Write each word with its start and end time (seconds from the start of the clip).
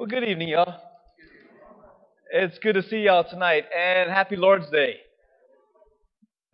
Well, 0.00 0.06
good 0.06 0.24
evening, 0.24 0.48
y'all. 0.48 0.80
It's 2.32 2.58
good 2.60 2.72
to 2.72 2.82
see 2.82 3.00
y'all 3.00 3.22
tonight, 3.22 3.66
and 3.76 4.10
happy 4.10 4.34
Lord's 4.34 4.70
Day. 4.70 4.94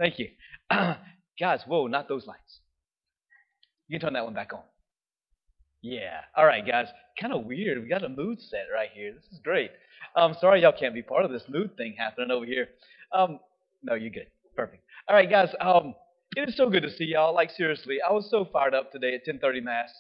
Thank 0.00 0.18
you. 0.18 0.30
Guys, 1.38 1.60
whoa, 1.64 1.86
not 1.86 2.08
those 2.08 2.26
lights. 2.26 2.58
You 3.86 4.00
can 4.00 4.04
turn 4.04 4.14
that 4.14 4.24
one 4.24 4.34
back 4.34 4.52
on. 4.52 4.62
Yeah. 5.80 6.22
All 6.36 6.44
right, 6.44 6.66
guys. 6.66 6.88
Kind 7.20 7.32
of 7.32 7.44
weird. 7.44 7.80
We 7.80 7.88
got 7.88 8.02
a 8.02 8.08
mood 8.08 8.42
set 8.42 8.64
right 8.74 8.88
here. 8.92 9.12
This 9.12 9.32
is 9.32 9.38
great. 9.44 9.70
I'm 10.16 10.34
sorry 10.40 10.62
y'all 10.62 10.72
can't 10.76 10.92
be 10.92 11.02
part 11.02 11.24
of 11.24 11.30
this 11.30 11.44
mood 11.48 11.76
thing 11.76 11.94
happening 11.96 12.32
over 12.32 12.46
here. 12.46 12.66
Um, 13.12 13.38
no, 13.84 13.94
you're 13.94 14.10
good. 14.10 14.26
Perfect. 14.56 14.82
All 15.08 15.14
right, 15.14 15.30
guys. 15.30 15.54
Um, 15.60 15.94
it 16.36 16.48
is 16.48 16.56
so 16.56 16.68
good 16.68 16.82
to 16.82 16.90
see 16.90 17.04
y'all. 17.04 17.32
Like 17.32 17.52
seriously, 17.52 17.98
I 18.02 18.12
was 18.12 18.28
so 18.28 18.48
fired 18.52 18.74
up 18.74 18.90
today 18.90 19.14
at 19.14 19.24
10:30 19.24 19.62
mass. 19.62 19.90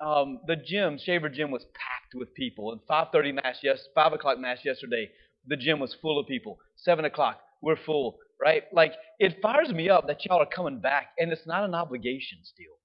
Um, 0.00 0.40
the 0.46 0.56
gym, 0.56 0.98
Shaver 0.98 1.28
Gym, 1.28 1.50
was 1.50 1.64
packed 1.74 2.14
with 2.14 2.34
people. 2.34 2.72
And 2.72 2.80
5:30 2.86 3.32
mass, 3.32 3.58
yes, 3.62 3.86
5 3.94 4.12
o'clock 4.12 4.38
mass 4.38 4.64
yesterday, 4.64 5.10
the 5.46 5.56
gym 5.56 5.78
was 5.78 5.94
full 5.94 6.18
of 6.18 6.26
people. 6.26 6.58
7 6.76 7.04
o'clock, 7.04 7.40
we're 7.62 7.76
full, 7.76 8.18
right? 8.40 8.64
Like 8.72 8.94
it 9.18 9.40
fires 9.40 9.70
me 9.70 9.88
up 9.88 10.06
that 10.06 10.24
y'all 10.24 10.42
are 10.42 10.46
coming 10.46 10.80
back, 10.80 11.08
and 11.18 11.32
it's 11.32 11.46
not 11.46 11.64
an 11.64 11.74
obligation 11.74 12.38
still. 12.42 12.76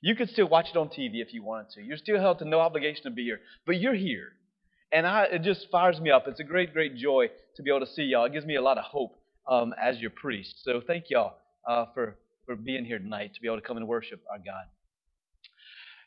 You 0.00 0.14
could 0.14 0.30
still 0.30 0.48
watch 0.48 0.66
it 0.70 0.76
on 0.76 0.88
TV 0.88 1.20
if 1.22 1.34
you 1.34 1.42
wanted 1.42 1.70
to. 1.70 1.82
You're 1.82 1.96
still 1.96 2.20
held 2.20 2.38
to 2.38 2.44
no 2.44 2.60
obligation 2.60 3.02
to 3.04 3.10
be 3.10 3.24
here, 3.24 3.40
but 3.66 3.80
you're 3.80 3.94
here. 3.94 4.32
And 4.92 5.06
I, 5.06 5.24
it 5.24 5.42
just 5.42 5.66
fires 5.70 6.00
me 6.00 6.10
up. 6.10 6.26
It's 6.28 6.40
a 6.40 6.44
great, 6.44 6.72
great 6.72 6.96
joy 6.96 7.28
to 7.56 7.62
be 7.62 7.70
able 7.70 7.84
to 7.84 7.92
see 7.92 8.04
y'all. 8.04 8.24
It 8.24 8.32
gives 8.32 8.46
me 8.46 8.56
a 8.56 8.62
lot 8.62 8.78
of 8.78 8.84
hope 8.84 9.18
um, 9.46 9.74
as 9.80 9.98
your 9.98 10.10
priest. 10.10 10.62
So 10.64 10.80
thank 10.86 11.10
y'all 11.10 11.34
uh, 11.68 11.86
for, 11.94 12.16
for 12.46 12.56
being 12.56 12.84
here 12.84 12.98
tonight 12.98 13.34
to 13.34 13.40
be 13.40 13.48
able 13.48 13.60
to 13.60 13.66
come 13.66 13.76
and 13.76 13.86
worship 13.88 14.22
our 14.30 14.38
God. 14.38 14.64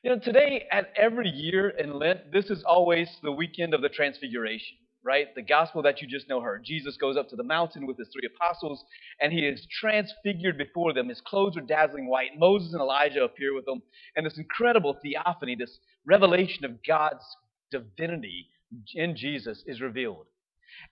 You 0.04 0.10
know, 0.10 0.20
today, 0.20 0.68
at 0.72 0.92
every 0.96 1.30
year 1.30 1.70
in 1.70 1.94
Lent, 1.94 2.32
this 2.32 2.50
is 2.50 2.64
always 2.64 3.08
the 3.22 3.32
weekend 3.32 3.76
of 3.76 3.84
the 3.84 3.90
Transfiguration, 3.90 4.78
right? 5.04 5.28
The 5.36 5.44
gospel 5.44 5.84
that 5.84 6.02
you 6.02 6.08
just 6.08 6.28
know 6.28 6.42
heard. 6.42 6.64
Jesus 6.64 6.98
goes 6.98 7.18
up 7.18 7.30
to 7.30 7.36
the 7.36 7.44
mountain 7.44 7.86
with 7.86 8.00
his 8.00 8.08
three 8.12 8.28
apostles, 8.36 8.84
and 9.20 9.32
he 9.32 9.42
is 9.42 9.68
transfigured 9.80 10.58
before 10.58 10.92
them. 10.92 11.08
His 11.08 11.22
clothes 11.22 11.56
are 11.56 11.62
dazzling 11.62 12.08
white. 12.08 12.32
Moses 12.36 12.74
and 12.74 12.82
Elijah 12.82 13.24
appear 13.24 13.54
with 13.54 13.68
him, 13.68 13.84
and 14.16 14.26
this 14.26 14.40
incredible 14.40 14.98
theophany, 15.04 15.56
this 15.56 15.78
revelation 16.04 16.66
of 16.66 16.84
God's 16.84 17.24
divinity 17.70 18.48
in 18.96 19.16
Jesus 19.16 19.64
is 19.68 19.82
revealed. 19.82 20.26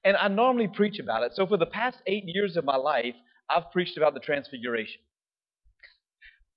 And 0.03 0.17
I 0.17 0.27
normally 0.27 0.67
preach 0.67 0.99
about 0.99 1.23
it. 1.23 1.31
So 1.33 1.47
for 1.47 1.57
the 1.57 1.65
past 1.65 1.97
eight 2.05 2.25
years 2.27 2.57
of 2.57 2.63
my 2.63 2.75
life, 2.75 3.15
I've 3.49 3.71
preached 3.71 3.97
about 3.97 4.13
the 4.13 4.19
Transfiguration. 4.19 5.01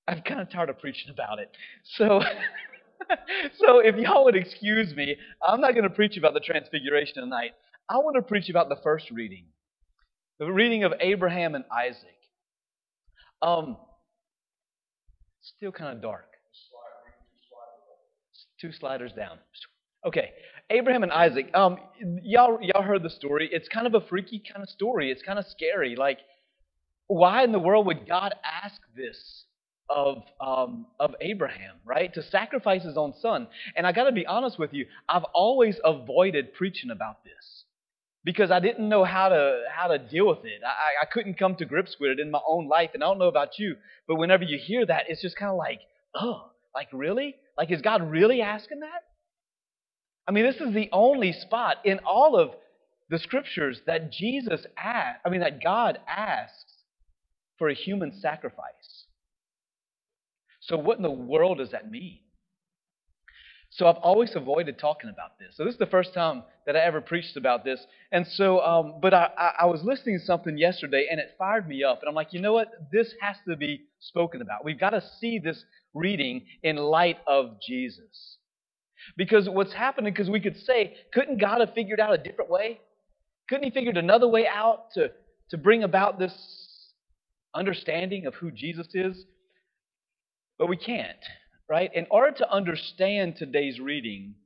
I'm 0.08 0.20
kind 0.22 0.40
of 0.40 0.50
tired 0.50 0.68
of 0.68 0.78
preaching 0.78 1.10
about 1.10 1.38
it. 1.38 1.50
So, 1.96 2.20
so 3.58 3.78
if 3.78 3.96
y'all 3.96 4.24
would 4.24 4.36
excuse 4.36 4.94
me, 4.94 5.16
I'm 5.46 5.60
not 5.60 5.72
going 5.72 5.84
to 5.84 5.90
preach 5.90 6.16
about 6.16 6.34
the 6.34 6.40
Transfiguration 6.40 7.14
tonight. 7.22 7.52
I 7.88 7.98
want 7.98 8.16
to 8.16 8.22
preach 8.22 8.48
about 8.48 8.68
the 8.68 8.76
first 8.82 9.10
reading, 9.10 9.44
the 10.38 10.50
reading 10.50 10.84
of 10.84 10.92
Abraham 11.00 11.54
and 11.54 11.64
Isaac. 11.70 12.08
Um, 13.42 13.76
still 15.42 15.72
kind 15.72 15.96
of 15.96 16.02
dark. 16.02 16.26
Two 18.60 18.72
sliders 18.72 19.12
down. 19.12 19.38
Okay, 20.06 20.30
Abraham 20.70 21.02
and 21.02 21.10
Isaac. 21.10 21.50
Um, 21.52 21.78
y'all, 22.22 22.58
y'all 22.62 22.82
heard 22.82 23.02
the 23.02 23.10
story. 23.10 23.48
It's 23.52 23.68
kind 23.68 23.88
of 23.88 23.94
a 23.94 24.06
freaky 24.06 24.40
kind 24.52 24.62
of 24.62 24.68
story. 24.68 25.10
It's 25.10 25.22
kind 25.22 25.38
of 25.38 25.44
scary. 25.46 25.96
Like, 25.96 26.18
why 27.08 27.42
in 27.42 27.50
the 27.50 27.58
world 27.58 27.86
would 27.86 28.06
God 28.06 28.34
ask 28.44 28.80
this 28.96 29.44
of, 29.94 30.22
um, 30.40 30.86
of 30.98 31.14
Abraham, 31.20 31.76
right? 31.84 32.12
To 32.14 32.22
sacrifice 32.22 32.82
his 32.82 32.96
own 32.96 33.12
son. 33.20 33.46
And 33.76 33.86
I 33.86 33.92
got 33.92 34.04
to 34.04 34.12
be 34.12 34.26
honest 34.26 34.58
with 34.58 34.72
you, 34.72 34.86
I've 35.08 35.24
always 35.34 35.76
avoided 35.84 36.54
preaching 36.54 36.90
about 36.90 37.22
this 37.24 37.64
because 38.24 38.50
I 38.50 38.60
didn't 38.60 38.88
know 38.88 39.04
how 39.04 39.28
to 39.28 39.64
how 39.70 39.88
to 39.88 39.98
deal 39.98 40.28
with 40.28 40.44
it. 40.44 40.62
I, 40.64 41.02
I 41.02 41.06
couldn't 41.12 41.38
come 41.38 41.56
to 41.56 41.64
grips 41.64 41.96
with 42.00 42.12
it 42.12 42.20
in 42.20 42.30
my 42.30 42.40
own 42.48 42.68
life. 42.68 42.90
And 42.94 43.02
I 43.02 43.06
don't 43.06 43.18
know 43.18 43.28
about 43.28 43.58
you, 43.58 43.76
but 44.08 44.16
whenever 44.16 44.44
you 44.44 44.58
hear 44.58 44.86
that, 44.86 45.04
it's 45.08 45.22
just 45.22 45.36
kind 45.36 45.50
of 45.50 45.58
like, 45.58 45.80
oh, 46.14 46.50
like 46.74 46.88
really? 46.92 47.36
Like 47.58 47.70
is 47.70 47.82
God 47.82 48.10
really 48.10 48.40
asking 48.40 48.80
that? 48.80 49.02
I 50.26 50.32
mean, 50.32 50.44
this 50.44 50.60
is 50.60 50.72
the 50.72 50.88
only 50.92 51.32
spot 51.32 51.78
in 51.84 51.98
all 52.06 52.38
of 52.38 52.50
the 53.10 53.18
scriptures 53.18 53.80
that 53.86 54.10
Jesus 54.10 54.64
asked, 54.78 55.20
I 55.26 55.28
mean, 55.28 55.40
that 55.40 55.62
God 55.62 55.98
asks 56.08 56.72
for 57.58 57.68
a 57.68 57.74
human 57.74 58.18
sacrifice. 58.20 59.04
So, 60.62 60.76
what 60.76 60.96
in 60.96 61.02
the 61.02 61.10
world 61.10 61.58
does 61.58 61.72
that 61.72 61.90
mean? 61.90 62.20
So, 63.70 63.86
I've 63.86 63.96
always 63.96 64.36
avoided 64.36 64.78
talking 64.78 65.10
about 65.10 65.38
this. 65.38 65.56
So, 65.56 65.64
this 65.64 65.72
is 65.72 65.78
the 65.78 65.86
first 65.86 66.14
time 66.14 66.44
that 66.66 66.76
I 66.76 66.80
ever 66.80 67.00
preached 67.00 67.36
about 67.36 67.64
this. 67.64 67.84
And 68.12 68.24
so, 68.26 68.60
um, 68.60 68.94
but 69.02 69.12
I, 69.12 69.54
I 69.60 69.66
was 69.66 69.82
listening 69.82 70.20
to 70.20 70.24
something 70.24 70.56
yesterday 70.56 71.08
and 71.10 71.18
it 71.18 71.34
fired 71.36 71.66
me 71.68 71.82
up. 71.82 72.00
And 72.00 72.08
I'm 72.08 72.14
like, 72.14 72.32
you 72.32 72.40
know 72.40 72.52
what? 72.52 72.68
This 72.92 73.12
has 73.20 73.36
to 73.48 73.56
be 73.56 73.82
spoken 73.98 74.40
about. 74.40 74.64
We've 74.64 74.78
got 74.78 74.90
to 74.90 75.02
see 75.20 75.40
this 75.40 75.64
reading 75.94 76.46
in 76.62 76.76
light 76.76 77.18
of 77.26 77.56
Jesus. 77.66 78.36
Because 79.16 79.48
what's 79.48 79.72
happening, 79.72 80.12
because 80.12 80.30
we 80.30 80.38
could 80.38 80.56
say, 80.58 80.94
couldn't 81.12 81.40
God 81.40 81.58
have 81.58 81.74
figured 81.74 81.98
out 81.98 82.14
a 82.14 82.18
different 82.18 82.50
way? 82.50 82.80
Couldn't 83.48 83.64
He 83.64 83.70
figured 83.70 83.96
another 83.96 84.28
way 84.28 84.46
out 84.46 84.92
to, 84.94 85.10
to 85.50 85.58
bring 85.58 85.82
about 85.82 86.20
this 86.20 86.32
understanding 87.52 88.26
of 88.26 88.34
who 88.34 88.52
Jesus 88.52 88.86
is? 88.94 89.24
But 90.62 90.68
we 90.68 90.76
can't, 90.76 91.18
right? 91.68 91.90
In 91.92 92.06
order 92.08 92.30
to 92.36 92.48
understand 92.48 93.34
today's 93.34 93.80
reading, 93.80 94.36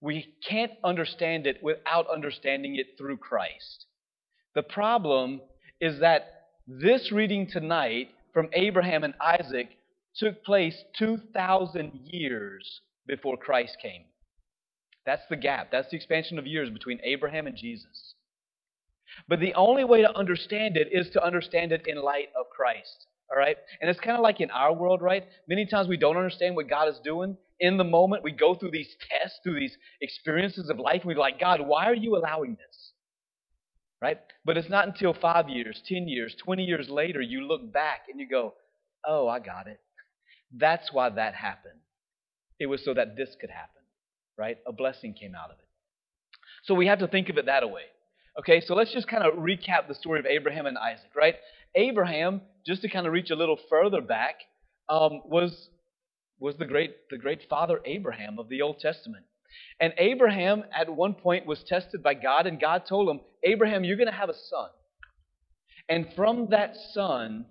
we 0.00 0.34
can't 0.48 0.72
understand 0.82 1.46
it 1.46 1.62
without 1.62 2.08
understanding 2.08 2.76
it 2.76 2.96
through 2.96 3.18
Christ. 3.18 3.84
The 4.54 4.62
problem 4.62 5.42
is 5.78 6.00
that 6.00 6.46
this 6.66 7.12
reading 7.12 7.46
tonight 7.46 8.12
from 8.32 8.48
Abraham 8.54 9.04
and 9.04 9.12
Isaac 9.20 9.76
took 10.16 10.42
place 10.42 10.74
2,000 10.98 12.00
years 12.04 12.80
before 13.06 13.36
Christ 13.36 13.76
came. 13.82 14.04
That's 15.04 15.26
the 15.28 15.36
gap. 15.36 15.70
That's 15.70 15.90
the 15.90 15.98
expansion 15.98 16.38
of 16.38 16.46
years 16.46 16.70
between 16.70 17.00
Abraham 17.04 17.46
and 17.46 17.58
Jesus. 17.58 18.14
But 19.28 19.40
the 19.40 19.52
only 19.52 19.84
way 19.84 20.00
to 20.00 20.16
understand 20.16 20.78
it 20.78 20.88
is 20.92 21.10
to 21.10 21.22
understand 21.22 21.72
it 21.72 21.86
in 21.86 22.00
light 22.00 22.30
of 22.34 22.48
Christ. 22.48 23.06
All 23.30 23.38
right? 23.38 23.56
And 23.80 23.90
it's 23.90 24.00
kind 24.00 24.16
of 24.16 24.22
like 24.22 24.40
in 24.40 24.50
our 24.50 24.72
world, 24.72 25.02
right? 25.02 25.24
Many 25.48 25.66
times 25.66 25.88
we 25.88 25.96
don't 25.96 26.16
understand 26.16 26.56
what 26.56 26.68
God 26.68 26.88
is 26.88 26.98
doing. 27.02 27.36
In 27.60 27.76
the 27.76 27.84
moment, 27.84 28.22
we 28.22 28.32
go 28.32 28.54
through 28.54 28.72
these 28.72 28.94
tests, 29.08 29.38
through 29.42 29.60
these 29.60 29.76
experiences 30.00 30.68
of 30.68 30.78
life, 30.78 31.02
and 31.02 31.06
we're 31.06 31.18
like, 31.18 31.40
God, 31.40 31.60
why 31.60 31.86
are 31.86 31.94
you 31.94 32.16
allowing 32.16 32.52
this? 32.52 32.92
Right? 34.02 34.18
But 34.44 34.56
it's 34.56 34.68
not 34.68 34.86
until 34.86 35.14
five 35.14 35.48
years, 35.48 35.80
10 35.88 36.08
years, 36.08 36.34
20 36.44 36.64
years 36.64 36.88
later, 36.88 37.20
you 37.20 37.42
look 37.42 37.72
back 37.72 38.02
and 38.10 38.20
you 38.20 38.28
go, 38.28 38.54
oh, 39.06 39.28
I 39.28 39.38
got 39.38 39.66
it. 39.66 39.80
That's 40.52 40.92
why 40.92 41.08
that 41.10 41.34
happened. 41.34 41.80
It 42.60 42.66
was 42.66 42.84
so 42.84 42.94
that 42.94 43.16
this 43.16 43.34
could 43.40 43.50
happen, 43.50 43.82
right? 44.36 44.58
A 44.66 44.72
blessing 44.72 45.14
came 45.14 45.34
out 45.34 45.50
of 45.50 45.58
it. 45.58 45.64
So 46.64 46.74
we 46.74 46.86
have 46.86 46.98
to 47.00 47.08
think 47.08 47.28
of 47.28 47.38
it 47.38 47.46
that 47.46 47.68
way. 47.70 47.82
Okay, 48.38 48.60
so 48.60 48.74
let's 48.74 48.92
just 48.92 49.06
kind 49.06 49.22
of 49.22 49.34
recap 49.34 49.86
the 49.86 49.94
story 49.94 50.18
of 50.18 50.26
Abraham 50.26 50.66
and 50.66 50.76
Isaac, 50.76 51.10
right? 51.14 51.36
Abraham, 51.74 52.42
just 52.66 52.82
to 52.82 52.88
kind 52.88 53.06
of 53.06 53.12
reach 53.12 53.30
a 53.30 53.36
little 53.36 53.58
further 53.68 54.00
back, 54.00 54.36
um, 54.88 55.22
was 55.24 55.68
was 56.38 56.56
the 56.56 56.66
great 56.66 57.08
the 57.10 57.18
great 57.18 57.42
father 57.48 57.80
Abraham 57.84 58.38
of 58.38 58.48
the 58.48 58.62
Old 58.62 58.78
Testament. 58.78 59.24
And 59.80 59.92
Abraham 59.98 60.64
at 60.76 60.90
one 60.90 61.14
point 61.14 61.46
was 61.46 61.62
tested 61.64 62.02
by 62.02 62.14
God, 62.14 62.46
and 62.46 62.60
God 62.60 62.84
told 62.88 63.08
him, 63.08 63.20
Abraham, 63.44 63.84
you're 63.84 63.96
going 63.96 64.10
to 64.10 64.12
have 64.12 64.28
a 64.28 64.34
son. 64.34 64.68
And 65.88 66.06
from 66.16 66.48
that 66.50 66.74
son, 66.92 67.46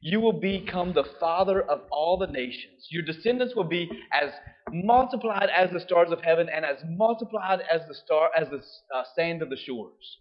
you 0.00 0.20
will 0.20 0.38
become 0.38 0.92
the 0.92 1.08
father 1.18 1.62
of 1.62 1.82
all 1.90 2.18
the 2.18 2.26
nations. 2.26 2.88
Your 2.90 3.02
descendants 3.02 3.54
will 3.54 3.64
be 3.64 3.88
as 4.12 4.30
multiplied 4.70 5.48
as 5.54 5.70
the 5.70 5.80
stars 5.80 6.10
of 6.10 6.20
heaven 6.20 6.48
and 6.54 6.64
as 6.64 6.76
multiplied 6.86 7.60
as 7.72 7.80
the 7.88 7.94
star 7.94 8.30
as 8.36 8.48
the 8.50 8.62
uh, 8.94 9.02
sand 9.16 9.40
of 9.40 9.48
the 9.48 9.56
shores. 9.56 10.18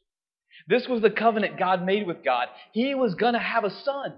This 0.67 0.87
was 0.87 1.01
the 1.01 1.09
covenant 1.09 1.57
God 1.57 1.85
made 1.85 2.07
with 2.07 2.23
God. 2.23 2.47
He 2.71 2.95
was 2.95 3.15
going 3.15 3.33
to 3.33 3.39
have 3.39 3.63
a 3.63 3.69
son. 3.83 4.13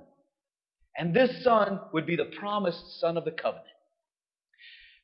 And 0.97 1.13
this 1.13 1.43
son 1.43 1.79
would 1.93 2.05
be 2.05 2.15
the 2.15 2.31
promised 2.39 2.99
son 2.99 3.17
of 3.17 3.25
the 3.25 3.31
covenant. 3.31 3.67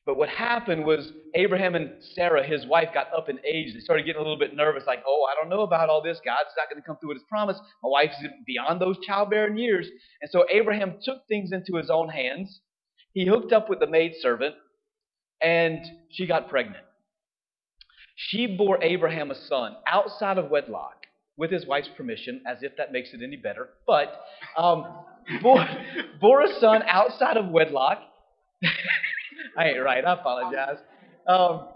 But 0.04 0.16
what 0.16 0.28
happened 0.28 0.84
was 0.84 1.12
Abraham 1.34 1.76
and 1.76 1.92
Sarah, 2.14 2.44
his 2.44 2.66
wife, 2.66 2.88
got 2.92 3.06
up 3.16 3.28
in 3.28 3.38
age. 3.46 3.72
They 3.72 3.80
started 3.80 4.04
getting 4.04 4.20
a 4.20 4.22
little 4.22 4.38
bit 4.38 4.56
nervous, 4.56 4.82
like, 4.84 5.02
oh, 5.06 5.26
I 5.30 5.40
don't 5.40 5.48
know 5.48 5.62
about 5.62 5.88
all 5.88 6.02
this. 6.02 6.18
God's 6.24 6.50
not 6.56 6.68
going 6.68 6.82
to 6.82 6.86
come 6.86 6.96
through 6.98 7.10
with 7.10 7.18
his 7.18 7.26
promise. 7.28 7.56
My 7.84 7.88
wife's 7.88 8.16
beyond 8.44 8.80
those 8.80 8.98
childbearing 9.06 9.56
years. 9.56 9.86
And 10.20 10.30
so 10.30 10.44
Abraham 10.50 10.96
took 11.04 11.26
things 11.28 11.52
into 11.52 11.76
his 11.76 11.88
own 11.88 12.08
hands. 12.08 12.60
He 13.12 13.26
hooked 13.26 13.52
up 13.52 13.70
with 13.70 13.78
the 13.78 13.86
maidservant, 13.86 14.56
and 15.40 15.78
she 16.10 16.26
got 16.26 16.48
pregnant. 16.48 16.84
She 18.16 18.56
bore 18.56 18.82
Abraham 18.82 19.30
a 19.30 19.34
son 19.34 19.76
outside 19.86 20.38
of 20.38 20.50
wedlock 20.50 21.01
with 21.36 21.50
his 21.50 21.66
wife's 21.66 21.88
permission, 21.96 22.42
as 22.46 22.58
if 22.62 22.76
that 22.76 22.92
makes 22.92 23.10
it 23.14 23.20
any 23.22 23.36
better, 23.36 23.70
but 23.86 24.22
um, 24.56 24.84
bore, 25.42 25.66
bore 26.20 26.42
a 26.42 26.54
son 26.60 26.82
outside 26.86 27.36
of 27.36 27.48
wedlock. 27.48 27.98
I 29.58 29.68
ain't 29.70 29.82
right. 29.82 30.04
I 30.04 30.12
apologize. 30.14 30.78
Um, 31.28 31.68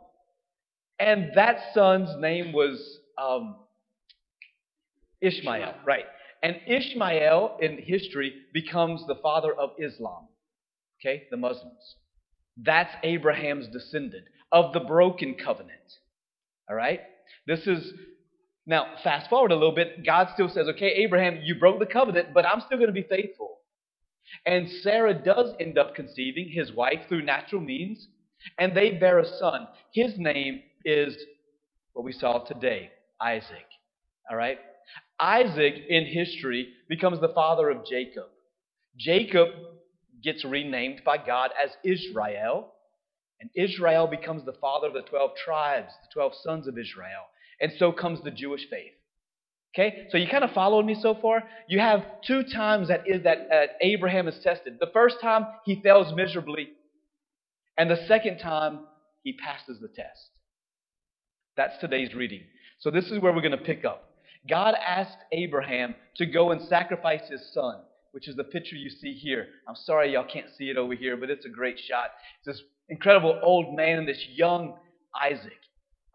And 0.99 1.33
that 1.37 1.59
son's 1.75 2.11
name 2.21 2.53
was 2.53 3.01
um, 3.19 3.57
Ishmael, 5.21 5.75
right? 5.87 6.05
And 6.43 6.57
Ishmael 6.67 7.59
in 7.61 7.79
history 7.79 8.33
becomes 8.55 9.05
the 9.07 9.17
father 9.17 9.53
of 9.55 9.71
Islam, 9.79 10.29
okay, 11.01 11.25
the 11.31 11.37
Muslims. 11.37 11.97
That's 12.59 12.95
Abraham's 13.03 13.69
descendant 13.69 14.25
of 14.53 14.73
the 14.73 14.81
broken 14.81 15.35
covenant. 15.35 15.81
All 16.71 16.77
right? 16.77 17.01
This 17.47 17.67
is 17.67 17.93
now 18.67 18.87
fast 19.05 19.31
forward 19.31 19.53
a 19.53 19.55
little 19.55 19.75
bit. 19.75 20.05
God 20.05 20.29
still 20.35 20.49
says, 20.49 20.67
okay, 20.69 20.89
Abraham, 20.89 21.41
you 21.43 21.55
broke 21.55 21.79
the 21.79 21.87
covenant, 21.87 22.35
but 22.35 22.45
I'm 22.45 22.61
still 22.61 22.79
going 22.79 22.89
to 22.89 22.93
be 22.93 23.07
faithful. 23.09 23.59
And 24.45 24.69
Sarah 24.83 25.15
does 25.15 25.55
end 25.61 25.79
up 25.79 25.95
conceiving 25.95 26.49
his 26.49 26.73
wife 26.73 27.01
through 27.09 27.23
natural 27.23 27.61
means, 27.61 28.09
and 28.59 28.77
they 28.77 28.91
bear 28.91 29.21
a 29.21 29.39
son. 29.39 29.69
His 29.93 30.15
name 30.19 30.63
is 30.85 31.17
what 31.93 32.05
we 32.05 32.13
saw 32.13 32.45
today 32.45 32.91
Isaac. 33.21 33.67
All 34.31 34.37
right? 34.37 34.59
Isaac 35.21 35.75
in 35.89 36.05
history 36.07 36.69
becomes 36.89 37.21
the 37.21 37.33
father 37.35 37.71
of 37.71 37.87
Jacob. 37.87 38.27
Jacob 38.99 39.49
gets 40.23 40.45
renamed 40.45 41.03
by 41.05 41.19
God 41.19 41.51
as 41.63 41.71
Israel, 41.85 42.73
and 43.41 43.51
Israel 43.55 44.07
becomes 44.07 44.45
the 44.45 44.55
father 44.55 44.89
of 44.89 44.95
the 44.95 45.03
12 45.03 45.31
tribes, 45.45 45.93
the 46.03 46.15
12 46.15 46.33
sons 46.43 46.67
of 46.67 46.79
Israel. 46.79 47.27
And 47.61 47.73
so 47.79 47.93
comes 47.93 48.21
the 48.23 48.31
Jewish 48.31 48.69
faith. 48.69 48.93
Okay, 49.75 50.07
so 50.11 50.17
you 50.17 50.27
kind 50.27 50.43
of 50.45 50.53
followed 50.53 50.87
me 50.87 50.97
so 50.99 51.15
far. 51.21 51.43
You 51.69 51.81
have 51.81 52.03
two 52.27 52.45
times 52.45 52.89
that 52.89 53.03
is 53.07 53.25
that 53.25 53.49
uh, 53.53 53.67
Abraham 53.83 54.27
is 54.27 54.39
tested. 54.43 54.79
The 54.81 54.91
first 54.93 55.21
time 55.21 55.47
he 55.67 55.83
fails 55.83 56.15
miserably, 56.15 56.69
and 57.77 57.91
the 57.91 58.07
second 58.07 58.39
time 58.39 58.81
he 59.23 59.35
passes 59.35 59.79
the 59.81 59.89
test. 59.89 60.31
That's 61.59 61.77
today's 61.79 62.15
reading. 62.15 62.41
So 62.79 62.91
this 62.91 63.11
is 63.11 63.19
where 63.21 63.33
we're 63.33 63.43
going 63.43 63.53
to 63.53 63.59
pick 63.59 63.85
up. 63.85 64.11
God 64.49 64.75
asked 64.75 65.19
Abraham 65.33 65.95
to 66.17 66.27
go 66.27 66.53
and 66.53 66.63
sacrifice 66.69 67.29
his 67.29 67.53
son, 67.53 67.81
which 68.13 68.29
is 68.29 68.37
the 68.37 68.45
picture 68.45 68.77
you 68.77 68.89
see 68.89 69.13
here. 69.13 69.47
I'm 69.69 69.75
sorry 69.75 70.13
y'all 70.13 70.27
can't 70.31 70.47
see 70.57 70.71
it 70.71 70.77
over 70.79 70.95
here, 70.95 71.17
but 71.17 71.29
it's 71.29 71.45
a 71.45 71.51
great 71.51 71.79
shot. 71.79 72.11
It's 72.39 72.59
this 72.59 72.67
incredible 72.89 73.39
old 73.43 73.77
man 73.77 73.99
and 73.99 74.09
this 74.09 74.25
young 74.31 74.77
Isaac. 75.21 75.53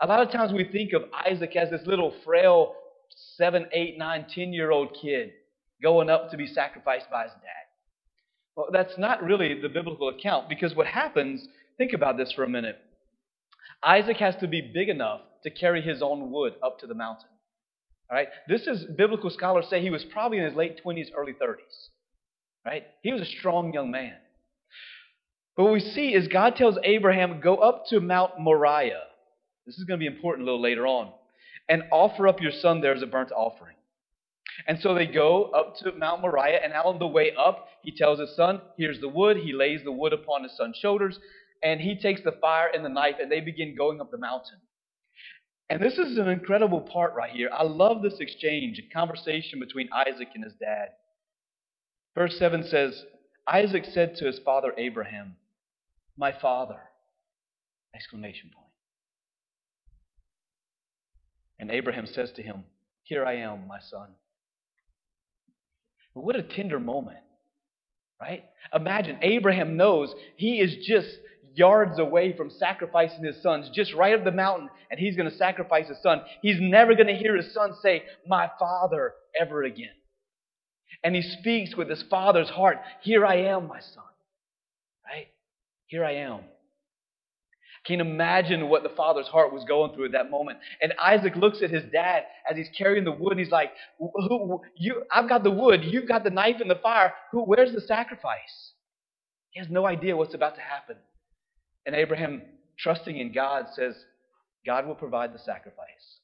A 0.01 0.07
lot 0.07 0.21
of 0.21 0.31
times 0.31 0.51
we 0.51 0.63
think 0.63 0.94
of 0.94 1.03
Isaac 1.25 1.56
as 1.56 1.69
this 1.69 1.86
little 1.86 2.13
frail 2.25 2.74
seven, 3.38 3.68
eight, 3.71 3.98
nine, 3.98 4.25
ten 4.33 4.51
year 4.51 4.71
old 4.71 4.98
kid 5.00 5.31
going 5.81 6.09
up 6.09 6.31
to 6.31 6.38
be 6.38 6.48
sacrificed 6.48 7.09
by 7.12 7.24
his 7.24 7.33
dad. 7.33 7.62
Well, 8.56 8.68
that's 8.71 8.98
not 8.98 9.24
really 9.24 9.62
the 9.62 9.69
biblical 9.69 10.09
account 10.09 10.50
because 10.50 10.75
what 10.75 10.88
happens, 10.88 11.48
think 11.77 11.94
about 11.94 12.18
this 12.18 12.31
for 12.31 12.44
a 12.44 12.50
minute. 12.50 12.77
Isaac 13.83 14.18
has 14.18 14.36
to 14.38 14.48
be 14.48 14.62
big 14.62 14.89
enough 14.89 15.21
to 15.44 15.50
carry 15.50 15.81
his 15.81 16.01
own 16.01 16.31
wood 16.31 16.54
up 16.62 16.80
to 16.80 16.88
the 16.88 16.94
mountain. 16.94 17.30
All 18.09 18.18
right? 18.18 18.27
This 18.47 18.68
is 18.68 18.86
biblical 18.97 19.30
scholars 19.30 19.65
say 19.69 19.81
he 19.81 19.89
was 19.89 20.04
probably 20.06 20.39
in 20.39 20.45
his 20.45 20.56
late 20.56 20.81
20s, 20.83 21.07
early 21.15 21.33
30s. 21.33 21.89
Right? 22.65 22.83
He 23.01 23.12
was 23.12 23.21
a 23.21 23.38
strong 23.39 23.74
young 23.74 23.89
man. 23.89 24.13
But 25.56 25.63
what 25.63 25.74
we 25.74 25.80
see 25.80 26.13
is 26.13 26.27
God 26.27 26.56
tells 26.56 26.77
Abraham, 26.83 27.39
go 27.42 27.56
up 27.57 27.86
to 27.89 28.00
Mount 28.00 28.39
Moriah. 28.39 29.04
This 29.71 29.77
is 29.77 29.85
going 29.85 30.01
to 30.01 30.03
be 30.03 30.13
important 30.13 30.45
a 30.45 30.51
little 30.51 30.62
later 30.62 30.85
on. 30.85 31.13
And 31.69 31.83
offer 31.94 32.27
up 32.27 32.41
your 32.41 32.51
son 32.51 32.81
there 32.81 32.94
as 32.94 33.01
a 33.01 33.07
burnt 33.07 33.31
offering. 33.31 33.77
And 34.68 34.77
so 34.81 34.94
they 34.94 35.06
go 35.06 35.45
up 35.45 35.77
to 35.77 35.94
Mount 35.94 36.21
Moriah, 36.21 36.59
and 36.62 36.73
on 36.73 37.00
the 37.00 37.07
way 37.07 37.31
up, 37.39 37.68
he 37.81 37.95
tells 37.95 38.19
his 38.19 38.35
son, 38.35 38.59
Here's 38.77 39.00
the 39.00 39.07
wood. 39.07 39.38
He 39.38 39.53
lays 39.53 39.79
the 39.85 39.94
wood 39.94 40.12
upon 40.12 40.44
his 40.44 40.57
son's 40.57 40.75
shoulders, 40.75 41.18
and 41.63 41.79
he 41.79 41.97
takes 41.97 42.19
the 42.21 42.33
fire 42.33 42.69
and 42.73 42.83
the 42.83 42.89
knife, 42.89 43.15
and 43.21 43.31
they 43.31 43.39
begin 43.39 43.73
going 43.73 44.01
up 44.01 44.12
the 44.12 44.18
mountain. 44.18 44.57
And 45.69 45.81
this 45.81 45.97
is 45.97 46.18
an 46.18 46.27
incredible 46.27 46.81
part 46.81 47.13
right 47.15 47.31
here. 47.31 47.50
I 47.53 47.63
love 47.63 48.01
this 48.01 48.19
exchange, 48.19 48.77
a 48.77 48.94
conversation 48.94 49.62
between 49.62 49.88
Isaac 49.94 50.27
and 50.35 50.44
his 50.44 50.53
dad. 50.59 50.89
Verse 52.13 52.38
7 52.38 52.65
says, 52.65 53.06
Isaac 53.47 53.85
said 53.85 54.18
to 54.18 54.25
his 54.25 54.39
father 54.39 54.73
Abraham, 54.77 55.38
My 56.18 56.33
father! 56.33 56.81
Exclamation 57.95 58.51
point. 58.53 58.70
And 61.61 61.69
Abraham 61.69 62.07
says 62.07 62.31
to 62.33 62.41
him, 62.41 62.63
Here 63.03 63.23
I 63.23 63.35
am, 63.37 63.67
my 63.67 63.79
son. 63.79 64.07
What 66.13 66.35
a 66.35 66.43
tender 66.43 66.79
moment, 66.79 67.19
right? 68.19 68.43
Imagine 68.73 69.19
Abraham 69.21 69.77
knows 69.77 70.13
he 70.35 70.59
is 70.59 70.85
just 70.85 71.07
yards 71.53 71.99
away 71.99 72.35
from 72.35 72.49
sacrificing 72.49 73.23
his 73.23 73.41
sons, 73.41 73.69
just 73.73 73.93
right 73.93 74.17
up 74.17 74.25
the 74.25 74.31
mountain, 74.31 74.69
and 74.89 74.99
he's 74.99 75.15
going 75.15 75.29
to 75.29 75.37
sacrifice 75.37 75.87
his 75.87 76.01
son. 76.01 76.21
He's 76.41 76.59
never 76.59 76.95
going 76.95 77.07
to 77.07 77.15
hear 77.15 77.37
his 77.37 77.53
son 77.53 77.73
say, 77.81 78.03
My 78.27 78.49
father, 78.59 79.13
ever 79.39 79.63
again. 79.63 79.89
And 81.03 81.15
he 81.15 81.21
speaks 81.21 81.75
with 81.75 81.89
his 81.89 82.03
father's 82.09 82.49
heart 82.49 82.77
Here 83.01 83.25
I 83.25 83.35
am, 83.35 83.67
my 83.67 83.79
son. 83.79 84.03
Right? 85.05 85.27
Here 85.85 86.03
I 86.03 86.15
am. 86.15 86.41
Can 87.86 88.00
you 88.00 88.06
imagine 88.06 88.69
what 88.69 88.83
the 88.83 88.89
father's 88.89 89.28
heart 89.28 89.51
was 89.51 89.63
going 89.66 89.94
through 89.94 90.06
at 90.06 90.12
that 90.12 90.30
moment? 90.30 90.60
And 90.81 90.94
Isaac 91.01 91.36
looks 91.36 91.63
at 91.63 91.72
his 91.72 91.83
dad 91.92 92.24
as 92.50 92.56
he's 92.56 92.69
carrying 92.78 93.06
the 93.06 93.12
wood. 93.12 93.31
And 93.31 93.39
he's 93.39 93.51
like, 93.51 93.72
who, 93.98 94.62
you, 94.75 95.04
I've 95.12 95.28
got 95.28 95.44
the 95.44 95.51
wood. 95.51 95.83
You've 95.83 96.07
got 96.07 96.24
the 96.24 96.30
knife 96.30 96.57
and 96.62 96.69
the 96.69 96.75
fire. 96.75 97.13
Who, 97.31 97.44
where's 97.44 97.74
the 97.74 97.81
sacrifice? 97.81 98.74
He 99.50 99.60
has 99.60 99.69
no 99.69 99.88
idea 99.88 100.16
what's 100.16 100.36
about 100.36 100.56
to 100.56 100.62
happen. 100.62 100.95
And 101.86 101.95
Abraham, 101.95 102.44
trusting 102.78 103.18
in 103.18 103.33
God, 103.33 103.66
says, 103.74 103.95
God 104.66 104.86
will 104.86 104.95
provide 104.95 105.33
the 105.33 105.39
sacrifice. 105.39 106.19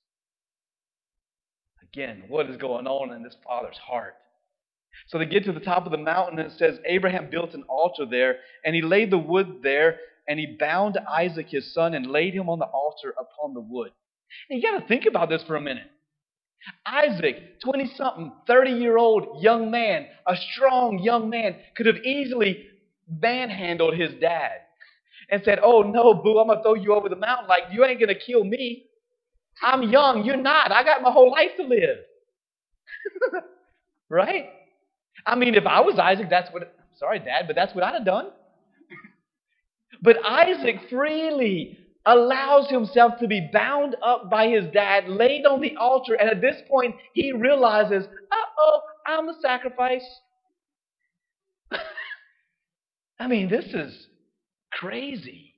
Again, 1.92 2.24
what 2.28 2.50
is 2.50 2.58
going 2.58 2.86
on 2.86 3.16
in 3.16 3.24
this 3.24 3.36
father's 3.44 3.78
heart? 3.78 4.16
So 5.08 5.18
they 5.18 5.26
get 5.26 5.44
to 5.46 5.54
the 5.54 5.60
top 5.60 5.86
of 5.86 5.92
the 5.92 5.98
mountain, 5.98 6.40
and 6.40 6.52
it 6.52 6.58
says 6.58 6.80
Abraham 6.86 7.30
built 7.30 7.54
an 7.54 7.64
altar 7.68 8.06
there, 8.06 8.38
and 8.64 8.76
he 8.76 8.82
laid 8.82 9.12
the 9.12 9.18
wood 9.18 9.60
there, 9.64 10.00
and 10.28 10.40
he 10.40 10.58
bound 10.60 10.98
Isaac 11.10 11.48
his 11.50 11.74
son 11.74 11.94
and 11.94 12.08
laid 12.08 12.34
him 12.34 12.50
on 12.50 12.60
the 12.60 12.66
altar 12.66 13.14
upon 13.20 13.54
the 13.54 13.62
wood. 13.62 13.92
And 14.50 14.62
you 14.62 14.70
got 14.72 14.80
to 14.80 14.88
think 14.88 15.06
about 15.06 15.30
this 15.30 15.44
for 15.44 15.56
a 15.56 15.62
minute. 15.62 15.90
Isaac, 16.86 17.62
20 17.64 17.94
something, 17.96 18.32
30 18.48 18.72
year 18.72 18.98
old 18.98 19.42
young 19.44 19.72
man, 19.72 20.08
a 20.28 20.36
strong 20.54 21.00
young 21.00 21.30
man, 21.30 21.56
could 21.76 21.86
have 21.86 21.98
easily 21.98 22.66
manhandled 23.10 23.96
his 23.96 24.12
dad 24.22 24.52
and 25.30 25.42
said, 25.46 25.60
Oh 25.64 25.84
no, 25.84 26.14
boo, 26.16 26.40
I'm 26.40 26.48
going 26.48 26.60
to 26.60 26.64
throw 26.64 26.74
you 26.76 26.94
over 26.96 27.10
the 27.10 27.16
mountain. 27.16 27.48
Like, 27.48 27.64
you 27.72 27.86
ain't 27.86 28.00
going 28.00 28.14
to 28.14 28.20
kill 28.20 28.44
me. 28.44 28.86
I'm 29.64 29.84
young. 29.84 30.26
You're 30.26 30.38
not. 30.38 30.72
I 30.72 30.84
got 30.84 31.02
my 31.02 31.12
whole 31.12 31.32
life 31.32 31.52
to 31.58 31.64
live. 31.64 32.00
right? 34.10 34.50
I 35.26 35.36
mean, 35.36 35.56
if 35.56 35.66
I 35.66 35.82
was 35.82 36.00
Isaac, 36.00 36.30
that's 36.30 36.52
what, 36.54 36.74
sorry, 36.98 37.20
Dad, 37.20 37.46
but 37.48 37.56
that's 37.56 37.74
what 37.76 37.84
I'd 37.84 37.96
have 37.96 38.06
done. 38.06 38.32
But 40.02 40.18
Isaac 40.26 40.90
freely 40.90 41.78
allows 42.06 42.70
himself 42.70 43.14
to 43.20 43.28
be 43.28 43.50
bound 43.52 43.96
up 44.04 44.30
by 44.30 44.48
his 44.48 44.66
dad, 44.74 45.10
laid 45.10 45.46
on 45.46 45.62
the 45.62 45.76
altar, 45.78 46.14
and 46.14 46.30
at 46.30 46.42
this 46.42 46.62
point, 46.70 46.96
he 47.14 47.32
realizes, 47.34 48.06
uh 48.06 48.36
oh, 48.60 48.82
I'm 49.06 49.28
the 49.28 49.36
sacrifice. 49.42 50.06
I 53.20 53.28
mean, 53.28 53.50
this 53.50 53.66
is 53.66 54.08
crazy. 54.72 55.54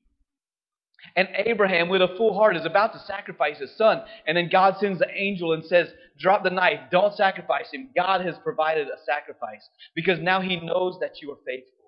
And 1.15 1.27
Abraham, 1.46 1.89
with 1.89 2.01
a 2.01 2.15
full 2.17 2.34
heart, 2.34 2.55
is 2.55 2.65
about 2.65 2.93
to 2.93 3.00
sacrifice 3.00 3.60
his 3.60 3.75
son. 3.77 4.01
And 4.27 4.38
then 4.38 4.50
God 4.51 4.75
sends 4.79 5.00
the 5.00 5.10
angel 5.13 5.53
and 5.53 5.63
says, 5.65 5.89
Drop 6.19 6.43
the 6.43 6.50
knife. 6.50 6.79
Don't 6.91 7.15
sacrifice 7.15 7.69
him. 7.72 7.89
God 7.96 8.22
has 8.25 8.36
provided 8.43 8.88
a 8.88 8.98
sacrifice 9.05 9.67
because 9.96 10.19
now 10.19 10.41
he 10.41 10.58
knows 10.58 10.98
that 11.00 11.22
you 11.22 11.31
are 11.31 11.38
faithful. 11.46 11.78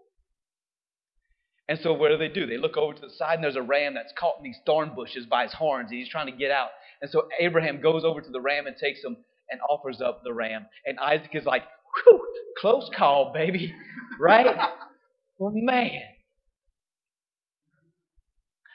And 1.71 1.79
so, 1.79 1.93
what 1.93 2.09
do 2.09 2.17
they 2.17 2.27
do? 2.27 2.45
They 2.45 2.57
look 2.57 2.75
over 2.75 2.93
to 2.93 2.99
the 2.99 3.09
side, 3.09 3.35
and 3.35 3.43
there's 3.45 3.55
a 3.55 3.61
ram 3.61 3.93
that's 3.93 4.11
caught 4.19 4.35
in 4.39 4.43
these 4.43 4.59
thorn 4.65 4.91
bushes 4.93 5.25
by 5.25 5.43
his 5.43 5.53
horns, 5.53 5.89
and 5.89 5.97
he's 5.97 6.09
trying 6.09 6.25
to 6.25 6.37
get 6.37 6.51
out. 6.51 6.67
And 7.01 7.09
so, 7.09 7.29
Abraham 7.39 7.79
goes 7.79 8.03
over 8.03 8.19
to 8.19 8.29
the 8.29 8.41
ram 8.41 8.67
and 8.67 8.75
takes 8.75 9.01
him 9.01 9.15
and 9.49 9.61
offers 9.69 10.01
up 10.01 10.21
the 10.21 10.33
ram. 10.33 10.65
And 10.85 10.99
Isaac 10.99 11.29
is 11.33 11.45
like, 11.45 11.63
Whew, 12.03 12.27
close 12.59 12.89
call, 12.93 13.31
baby. 13.33 13.73
Right? 14.19 14.53
well, 15.39 15.53
man. 15.55 16.01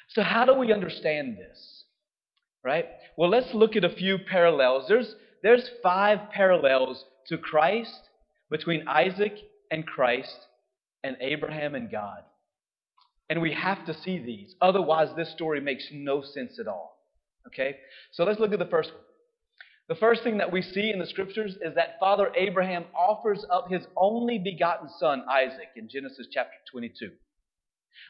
So, 0.08 0.22
how 0.22 0.46
do 0.46 0.54
we 0.54 0.72
understand 0.72 1.36
this? 1.36 1.84
Right? 2.64 2.86
Well, 3.18 3.28
let's 3.28 3.52
look 3.52 3.76
at 3.76 3.84
a 3.84 3.94
few 3.94 4.16
parallels. 4.16 4.86
There's, 4.88 5.14
there's 5.42 5.68
five 5.82 6.30
parallels 6.32 7.04
to 7.28 7.36
Christ 7.36 8.08
between 8.50 8.88
Isaac 8.88 9.34
and 9.70 9.86
Christ 9.86 10.46
and 11.04 11.18
Abraham 11.20 11.74
and 11.74 11.90
God. 11.90 12.22
And 13.28 13.40
we 13.40 13.52
have 13.52 13.84
to 13.86 13.94
see 13.94 14.18
these. 14.18 14.54
Otherwise, 14.60 15.08
this 15.16 15.32
story 15.32 15.60
makes 15.60 15.88
no 15.92 16.22
sense 16.22 16.58
at 16.58 16.68
all. 16.68 16.98
Okay? 17.48 17.76
So 18.12 18.24
let's 18.24 18.40
look 18.40 18.52
at 18.52 18.58
the 18.58 18.66
first 18.66 18.92
one. 18.92 19.02
The 19.88 19.94
first 19.94 20.24
thing 20.24 20.38
that 20.38 20.50
we 20.50 20.62
see 20.62 20.90
in 20.90 20.98
the 20.98 21.06
scriptures 21.06 21.56
is 21.60 21.74
that 21.76 21.98
Father 22.00 22.32
Abraham 22.36 22.84
offers 22.96 23.44
up 23.50 23.68
his 23.68 23.86
only 23.96 24.38
begotten 24.38 24.88
son, 24.98 25.24
Isaac, 25.30 25.68
in 25.76 25.88
Genesis 25.88 26.26
chapter 26.32 26.56
22. 26.72 27.10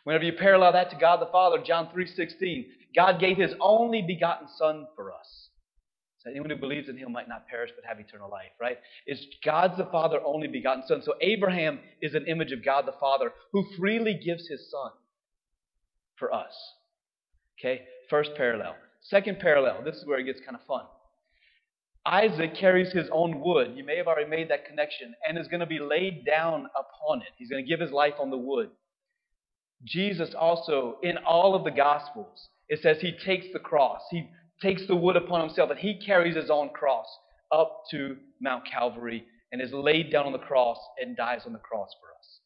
Whenever 0.04 0.24
you 0.24 0.32
parallel 0.32 0.72
that 0.72 0.90
to 0.90 0.96
God 0.96 1.20
the 1.20 1.26
Father, 1.26 1.58
John 1.62 1.88
3:16, 1.92 2.66
God 2.94 3.20
gave 3.20 3.36
his 3.36 3.54
only 3.60 4.00
begotten 4.00 4.48
son 4.48 4.86
for 4.96 5.12
us. 5.12 5.50
So 6.18 6.30
anyone 6.30 6.48
who 6.48 6.56
believes 6.56 6.88
in 6.88 6.96
him 6.96 7.12
might 7.12 7.28
not 7.28 7.46
perish 7.46 7.70
but 7.76 7.84
have 7.84 8.00
eternal 8.00 8.30
life, 8.30 8.52
right? 8.58 8.78
It's 9.04 9.24
God's 9.44 9.76
the 9.76 9.84
Father 9.84 10.20
only 10.24 10.48
begotten 10.48 10.82
son. 10.86 11.02
So 11.02 11.14
Abraham 11.20 11.78
is 12.00 12.14
an 12.14 12.26
image 12.26 12.52
of 12.52 12.64
God 12.64 12.86
the 12.86 12.92
Father 12.92 13.32
who 13.52 13.64
freely 13.76 14.14
gives 14.14 14.48
his 14.48 14.70
son 14.70 14.92
for 16.18 16.32
us. 16.32 16.54
Okay? 17.58 17.82
First 18.10 18.30
parallel. 18.36 18.76
Second 19.00 19.38
parallel. 19.38 19.82
This 19.84 19.96
is 19.96 20.06
where 20.06 20.18
it 20.18 20.24
gets 20.24 20.40
kind 20.40 20.56
of 20.56 20.64
fun. 20.66 20.84
Isaac 22.06 22.54
carries 22.54 22.92
his 22.92 23.08
own 23.10 23.40
wood. 23.40 23.72
You 23.74 23.84
may 23.84 23.96
have 23.96 24.06
already 24.06 24.30
made 24.30 24.48
that 24.50 24.64
connection, 24.64 25.14
and 25.28 25.36
is 25.36 25.48
going 25.48 25.60
to 25.60 25.66
be 25.66 25.80
laid 25.80 26.24
down 26.24 26.68
upon 26.76 27.20
it. 27.22 27.28
He's 27.36 27.50
going 27.50 27.64
to 27.64 27.68
give 27.68 27.80
his 27.80 27.90
life 27.90 28.14
on 28.20 28.30
the 28.30 28.36
wood. 28.36 28.70
Jesus 29.84 30.32
also, 30.34 30.98
in 31.02 31.18
all 31.18 31.54
of 31.54 31.64
the 31.64 31.70
Gospels, 31.70 32.48
it 32.68 32.80
says 32.80 32.98
he 33.00 33.12
takes 33.12 33.46
the 33.52 33.58
cross. 33.58 34.02
He 34.10 34.28
takes 34.62 34.86
the 34.86 34.96
wood 34.96 35.16
upon 35.16 35.40
himself, 35.40 35.70
and 35.70 35.78
he 35.78 36.00
carries 36.00 36.36
his 36.36 36.48
own 36.48 36.68
cross 36.70 37.06
up 37.52 37.82
to 37.90 38.16
Mount 38.40 38.64
Calvary 38.66 39.24
and 39.52 39.60
is 39.60 39.72
laid 39.72 40.10
down 40.10 40.26
on 40.26 40.32
the 40.32 40.38
cross 40.38 40.78
and 41.00 41.16
dies 41.16 41.42
on 41.44 41.52
the 41.52 41.58
cross 41.58 41.90
for 42.00 42.08
us. 42.08 42.40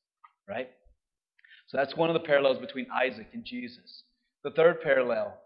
Right? 0.49 0.71
So 1.71 1.77
that's 1.77 1.97
one 1.97 2.11
of 2.11 2.15
the 2.15 2.27
parallels 2.27 2.59
between 2.59 2.89
Isaac 2.91 3.29
and 3.33 3.45
Jesus. 3.45 4.03
The 4.43 4.51
third 4.51 4.81
parallel 4.81 5.39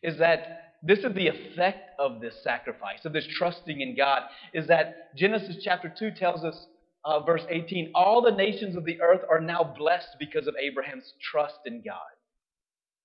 is 0.00 0.18
that 0.18 0.74
this 0.80 1.00
is 1.00 1.12
the 1.12 1.26
effect 1.26 1.90
of 1.98 2.20
this 2.20 2.34
sacrifice, 2.44 3.04
of 3.04 3.12
this 3.12 3.26
trusting 3.36 3.80
in 3.80 3.96
God, 3.96 4.22
is 4.54 4.68
that 4.68 5.16
Genesis 5.16 5.56
chapter 5.64 5.92
2 5.98 6.12
tells 6.12 6.44
us, 6.44 6.66
uh, 7.04 7.18
verse 7.24 7.42
18, 7.48 7.90
all 7.96 8.22
the 8.22 8.30
nations 8.30 8.76
of 8.76 8.84
the 8.84 9.00
earth 9.00 9.22
are 9.28 9.40
now 9.40 9.74
blessed 9.76 10.14
because 10.20 10.46
of 10.46 10.54
Abraham's 10.54 11.12
trust 11.20 11.58
in 11.66 11.82
God. 11.84 11.98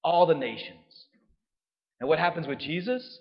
All 0.03 0.27
the 0.27 0.35
nations. 0.35 1.07
And 1.99 2.07
what 2.07 2.19
happens 2.19 2.45
with 2.45 2.59
Jesus? 2.59 3.19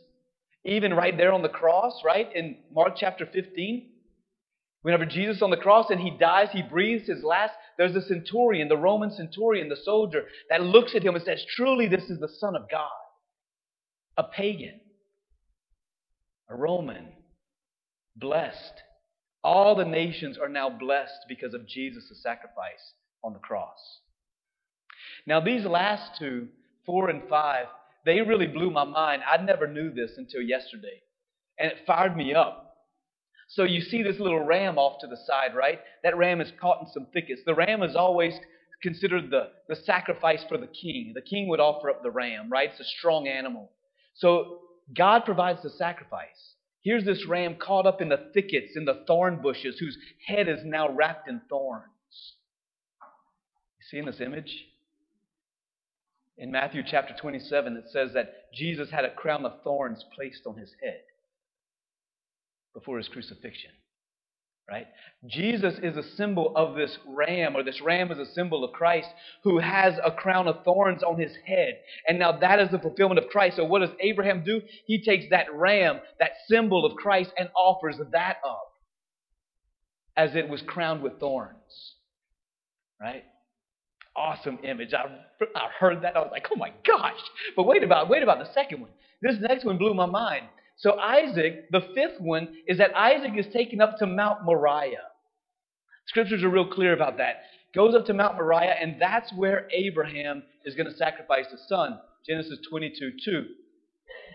Even 0.66 0.92
right 0.92 1.16
there 1.16 1.32
on 1.32 1.40
the 1.40 1.48
cross, 1.48 2.02
right, 2.04 2.28
in 2.34 2.58
Mark 2.74 2.92
chapter 2.96 3.24
15, 3.24 3.88
whenever 4.82 5.06
Jesus 5.06 5.42
on 5.42 5.50
the 5.50 5.56
cross 5.56 5.90
and 5.90 6.00
he 6.00 6.10
dies, 6.10 6.48
he 6.52 6.62
breathes 6.62 7.08
his 7.08 7.24
last, 7.24 7.54
there's 7.78 7.96
a 7.96 8.02
centurion, 8.02 8.68
the 8.68 8.76
Roman 8.76 9.10
centurion, 9.10 9.68
the 9.68 9.76
soldier, 9.76 10.24
that 10.50 10.62
looks 10.62 10.94
at 10.94 11.02
him 11.02 11.14
and 11.14 11.24
says, 11.24 11.44
Truly, 11.56 11.88
this 11.88 12.10
is 12.10 12.20
the 12.20 12.28
Son 12.28 12.54
of 12.54 12.68
God 12.70 12.90
a 14.16 14.24
pagan, 14.24 14.78
a 16.50 16.54
Roman, 16.54 17.08
blessed. 18.16 18.74
All 19.42 19.74
the 19.74 19.84
nations 19.84 20.38
are 20.38 20.48
now 20.48 20.68
blessed 20.70 21.24
because 21.28 21.54
of 21.54 21.66
Jesus' 21.66 22.20
sacrifice 22.22 22.92
on 23.24 23.32
the 23.32 23.38
cross. 23.38 24.00
Now, 25.26 25.40
these 25.40 25.64
last 25.64 26.18
two, 26.18 26.48
four 26.84 27.08
and 27.08 27.22
five, 27.28 27.66
they 28.04 28.20
really 28.20 28.46
blew 28.46 28.70
my 28.70 28.84
mind. 28.84 29.22
I 29.28 29.42
never 29.42 29.66
knew 29.66 29.92
this 29.92 30.12
until 30.16 30.42
yesterday, 30.42 31.02
and 31.58 31.72
it 31.72 31.78
fired 31.86 32.16
me 32.16 32.34
up. 32.34 32.71
So, 33.54 33.64
you 33.64 33.82
see 33.82 34.02
this 34.02 34.18
little 34.18 34.42
ram 34.42 34.78
off 34.78 35.00
to 35.00 35.06
the 35.06 35.18
side, 35.26 35.54
right? 35.54 35.78
That 36.02 36.16
ram 36.16 36.40
is 36.40 36.50
caught 36.58 36.80
in 36.80 36.86
some 36.86 37.06
thickets. 37.12 37.42
The 37.44 37.54
ram 37.54 37.82
is 37.82 37.94
always 37.94 38.32
considered 38.82 39.30
the, 39.30 39.50
the 39.68 39.76
sacrifice 39.76 40.42
for 40.48 40.56
the 40.56 40.68
king. 40.68 41.12
The 41.14 41.20
king 41.20 41.48
would 41.48 41.60
offer 41.60 41.90
up 41.90 42.02
the 42.02 42.10
ram, 42.10 42.50
right? 42.50 42.70
It's 42.70 42.80
a 42.80 42.96
strong 42.98 43.28
animal. 43.28 43.70
So 44.14 44.60
God 44.96 45.26
provides 45.26 45.62
the 45.62 45.68
sacrifice. 45.68 46.54
Here's 46.80 47.04
this 47.04 47.26
ram 47.26 47.56
caught 47.56 47.86
up 47.86 48.00
in 48.00 48.08
the 48.08 48.30
thickets, 48.32 48.72
in 48.74 48.86
the 48.86 49.04
thorn 49.06 49.40
bushes, 49.42 49.78
whose 49.78 49.98
head 50.26 50.48
is 50.48 50.60
now 50.64 50.90
wrapped 50.90 51.28
in 51.28 51.42
thorns. 51.50 51.84
You 53.78 53.84
see 53.90 53.98
in 53.98 54.06
this 54.06 54.20
image? 54.20 54.64
In 56.38 56.50
Matthew 56.50 56.82
chapter 56.84 57.14
27, 57.20 57.76
it 57.76 57.84
says 57.92 58.14
that 58.14 58.50
Jesus 58.54 58.90
had 58.90 59.04
a 59.04 59.14
crown 59.14 59.44
of 59.44 59.62
thorns 59.62 60.02
placed 60.16 60.46
on 60.46 60.56
his 60.56 60.72
head 60.82 61.02
before 62.74 62.98
his 62.98 63.08
crucifixion. 63.08 63.70
Right? 64.70 64.86
Jesus 65.26 65.74
is 65.82 65.96
a 65.96 66.16
symbol 66.16 66.52
of 66.56 66.76
this 66.76 66.96
ram, 67.06 67.56
or 67.56 67.62
this 67.62 67.80
ram 67.82 68.10
is 68.12 68.18
a 68.18 68.32
symbol 68.32 68.64
of 68.64 68.72
Christ 68.72 69.08
who 69.42 69.58
has 69.58 69.94
a 70.02 70.12
crown 70.12 70.46
of 70.48 70.64
thorns 70.64 71.02
on 71.02 71.20
his 71.20 71.32
head. 71.44 71.78
And 72.06 72.18
now 72.18 72.38
that 72.38 72.60
is 72.60 72.70
the 72.70 72.78
fulfillment 72.78 73.18
of 73.18 73.28
Christ. 73.28 73.56
So 73.56 73.64
what 73.64 73.80
does 73.80 73.90
Abraham 74.00 74.44
do? 74.44 74.62
He 74.86 75.02
takes 75.02 75.26
that 75.30 75.52
ram, 75.52 76.00
that 76.20 76.30
symbol 76.48 76.86
of 76.86 76.96
Christ, 76.96 77.32
and 77.36 77.50
offers 77.56 77.96
that 78.12 78.36
up 78.46 78.72
as 80.16 80.36
it 80.36 80.48
was 80.48 80.62
crowned 80.62 81.02
with 81.02 81.18
thorns. 81.18 81.56
Right? 83.00 83.24
Awesome 84.16 84.58
image. 84.62 84.94
I, 84.94 85.04
I 85.56 85.68
heard 85.78 86.02
that. 86.02 86.16
I 86.16 86.20
was 86.20 86.30
like, 86.30 86.46
oh 86.52 86.56
my 86.56 86.72
gosh. 86.86 87.20
But 87.56 87.64
wait 87.64 87.82
about, 87.82 88.08
wait 88.08 88.22
about 88.22 88.38
the 88.38 88.52
second 88.54 88.80
one. 88.80 88.90
This 89.20 89.36
next 89.40 89.64
one 89.64 89.76
blew 89.76 89.92
my 89.92 90.06
mind. 90.06 90.46
So, 90.82 90.98
Isaac, 90.98 91.70
the 91.70 91.82
fifth 91.94 92.20
one, 92.20 92.56
is 92.66 92.78
that 92.78 92.96
Isaac 92.96 93.32
is 93.36 93.46
taken 93.52 93.80
up 93.80 93.98
to 93.98 94.06
Mount 94.06 94.44
Moriah. 94.44 95.06
Scriptures 96.06 96.42
are 96.42 96.48
real 96.48 96.66
clear 96.66 96.92
about 96.92 97.18
that. 97.18 97.42
Goes 97.72 97.94
up 97.94 98.04
to 98.06 98.14
Mount 98.14 98.34
Moriah, 98.34 98.74
and 98.80 99.00
that's 99.00 99.32
where 99.32 99.68
Abraham 99.72 100.42
is 100.64 100.74
going 100.74 100.90
to 100.90 100.96
sacrifice 100.96 101.46
his 101.52 101.68
son. 101.68 102.00
Genesis 102.26 102.58
22 102.68 103.12
2. 103.24 103.44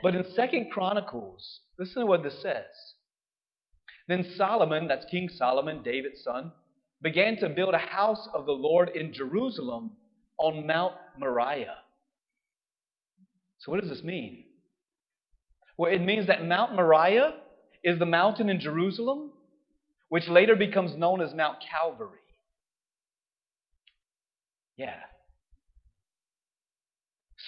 But 0.01 0.15
in 0.15 0.23
Second 0.35 0.71
Chronicles, 0.71 1.59
listen 1.77 2.03
to 2.03 2.05
what 2.05 2.23
this 2.23 2.41
says. 2.41 2.63
Then 4.07 4.25
Solomon, 4.37 4.87
that's 4.87 5.05
King 5.11 5.27
Solomon, 5.27 5.83
David's 5.83 6.23
son, 6.23 6.53
began 7.01 7.35
to 7.37 7.49
build 7.49 7.73
a 7.73 7.77
house 7.77 8.29
of 8.33 8.45
the 8.45 8.53
Lord 8.53 8.91
in 8.95 9.11
Jerusalem 9.11 9.91
on 10.39 10.65
Mount 10.65 10.93
Moriah. 11.19 11.79
So, 13.59 13.69
what 13.69 13.81
does 13.81 13.89
this 13.89 14.03
mean? 14.03 14.45
Well, 15.77 15.91
it 15.91 16.01
means 16.01 16.27
that 16.27 16.45
Mount 16.45 16.75
Moriah 16.75 17.35
is 17.83 17.99
the 17.99 18.05
mountain 18.05 18.49
in 18.49 18.59
Jerusalem, 18.59 19.31
which 20.09 20.27
later 20.27 20.55
becomes 20.55 20.95
known 20.95 21.21
as 21.21 21.33
Mount 21.33 21.57
Calvary. 21.71 22.19
Yeah. 24.75 24.95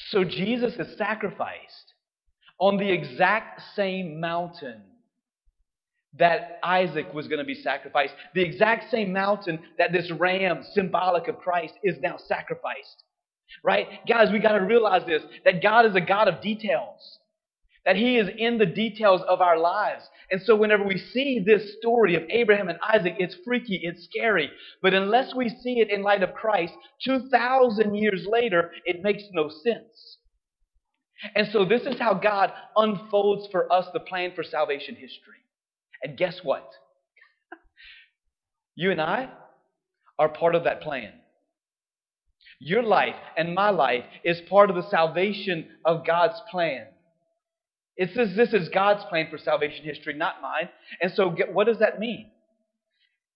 So 0.10 0.24
Jesus 0.24 0.74
is 0.76 0.98
sacrificed 0.98 1.94
on 2.60 2.78
the 2.78 2.90
exact 2.90 3.62
same 3.76 4.20
mountain 4.20 4.82
that 6.18 6.60
Isaac 6.64 7.14
was 7.14 7.28
going 7.28 7.40
to 7.40 7.46
be 7.46 7.54
sacrificed. 7.54 8.14
The 8.34 8.42
exact 8.42 8.90
same 8.90 9.14
mountain 9.14 9.60
that 9.78 9.92
this 9.92 10.12
ram, 10.12 10.64
symbolic 10.74 11.28
of 11.28 11.38
Christ, 11.38 11.76
is 11.84 11.98
now 12.02 12.18
sacrificed. 12.28 13.04
Right? 13.64 13.88
Guys, 14.08 14.32
we 14.32 14.40
got 14.40 14.54
to 14.54 14.64
realize 14.64 15.04
this 15.08 15.24
that 15.46 15.62
God 15.62 15.86
is 15.86 15.96
a 15.96 16.02
God 16.02 16.28
of 16.28 16.42
details 16.42 17.19
that 17.86 17.96
He 17.96 18.18
is 18.18 18.30
in 18.38 18.58
the 18.58 18.66
details 18.66 19.22
of 19.28 19.42
our 19.42 19.58
lives. 19.58 20.04
And 20.32 20.42
so, 20.42 20.56
whenever 20.56 20.84
we 20.84 20.98
see 20.98 21.40
this 21.46 21.76
story 21.80 22.16
of 22.16 22.24
Abraham 22.30 22.70
and 22.70 22.80
Isaac, 22.82 23.16
it's 23.20 23.36
freaky, 23.46 23.80
it's 23.84 24.06
scary. 24.06 24.52
But 24.82 24.94
unless 24.94 25.34
we 25.34 25.50
see 25.50 25.80
it 25.80 25.90
in 25.90 26.04
light 26.04 26.24
of 26.24 26.34
Christ, 26.34 26.74
2,000 27.06 27.96
years 27.96 28.26
later, 28.30 28.72
it 28.86 29.04
makes 29.04 29.24
no 29.32 29.50
sense. 29.50 30.18
And 31.36 31.48
so, 31.52 31.66
this 31.66 31.84
is 31.84 32.00
how 32.00 32.14
God 32.14 32.52
unfolds 32.76 33.48
for 33.52 33.72
us 33.72 33.88
the 33.94 34.00
plan 34.00 34.34
for 34.36 34.44
salvation 34.44 34.96
history. 34.96 35.40
And 36.04 36.18
guess 36.18 36.40
what? 36.44 36.70
You 38.76 38.92
and 38.92 39.02
I 39.02 39.30
are 40.18 40.30
part 40.30 40.56
of 40.56 40.64
that 40.66 40.82
plan. 40.82 41.12
Your 42.60 42.84
life 42.84 43.16
and 43.38 43.56
my 43.56 43.70
life 43.70 44.04
is 44.24 44.42
part 44.50 44.70
of 44.70 44.76
the 44.76 44.90
salvation 44.90 45.68
of 45.86 46.06
God's 46.06 46.40
plan. 46.52 46.88
It 48.00 48.12
says 48.16 48.36
this 48.38 48.54
is 48.54 48.70
God's 48.70 49.06
plan 49.06 49.28
for 49.32 49.38
salvation 49.40 49.86
history, 49.86 50.16
not 50.16 50.42
mine. 50.42 50.70
And 51.02 51.14
so, 51.16 51.30
what 51.54 51.68
does 51.68 51.80
that 51.80 52.00
mean? 52.00 52.32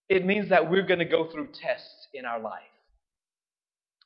It 0.10 0.26
means 0.26 0.50
that 0.50 0.72
we're 0.72 0.84
going 0.88 1.00
to 1.00 1.06
go 1.06 1.30
through 1.32 1.50
tests 1.62 2.08
in 2.14 2.26
our 2.26 2.40
life. 2.40 2.64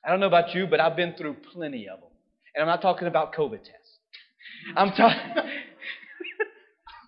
I 0.06 0.12
don't 0.12 0.20
know 0.22 0.28
about 0.28 0.56
you, 0.56 0.68
but 0.68 0.80
I've 0.82 0.98
been 0.98 1.16
through 1.18 1.38
plenty 1.54 1.90
of 1.90 2.00
them. 2.02 2.10
And 2.56 2.64
I'm 2.64 2.68
not 2.68 2.82
talking 2.82 3.08
about 3.08 3.34
COVID 3.36 3.60
tests. 3.60 4.00
I'm 4.78 4.92
talking. 4.92 5.20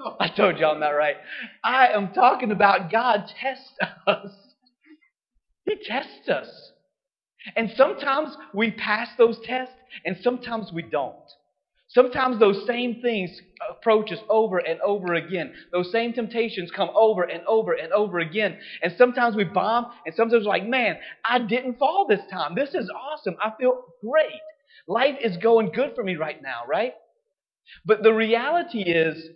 I 0.19 0.29
told 0.29 0.59
y'all 0.59 0.73
I'm 0.75 0.81
not 0.81 0.91
right. 0.91 1.17
I 1.63 1.89
am 1.89 2.13
talking 2.13 2.51
about 2.51 2.91
God 2.91 3.31
tests 3.41 3.73
us. 4.07 4.31
He 5.65 5.75
tests 5.85 6.29
us. 6.29 6.49
And 7.55 7.71
sometimes 7.77 8.35
we 8.53 8.71
pass 8.71 9.09
those 9.17 9.37
tests, 9.45 9.75
and 10.05 10.17
sometimes 10.23 10.71
we 10.73 10.83
don't. 10.83 11.15
Sometimes 11.89 12.39
those 12.39 12.67
same 12.67 13.01
things 13.01 13.31
approach 13.69 14.11
us 14.11 14.19
over 14.29 14.59
and 14.59 14.79
over 14.81 15.15
again. 15.15 15.51
Those 15.71 15.91
same 15.91 16.13
temptations 16.13 16.69
come 16.69 16.89
over 16.95 17.23
and 17.23 17.41
over 17.47 17.73
and 17.73 17.91
over 17.91 18.19
again. 18.19 18.57
And 18.83 18.93
sometimes 18.95 19.35
we 19.35 19.43
bomb, 19.43 19.87
and 20.05 20.13
sometimes 20.13 20.45
we're 20.45 20.51
like, 20.51 20.67
man, 20.67 20.97
I 21.25 21.39
didn't 21.39 21.79
fall 21.79 22.05
this 22.07 22.21
time. 22.31 22.53
This 22.55 22.75
is 22.75 22.89
awesome. 22.89 23.35
I 23.43 23.51
feel 23.59 23.85
great. 24.07 24.39
Life 24.87 25.17
is 25.21 25.37
going 25.37 25.71
good 25.71 25.93
for 25.95 26.03
me 26.03 26.15
right 26.15 26.39
now, 26.41 26.61
right? 26.67 26.93
But 27.85 28.03
the 28.03 28.13
reality 28.13 28.81
is, 28.81 29.29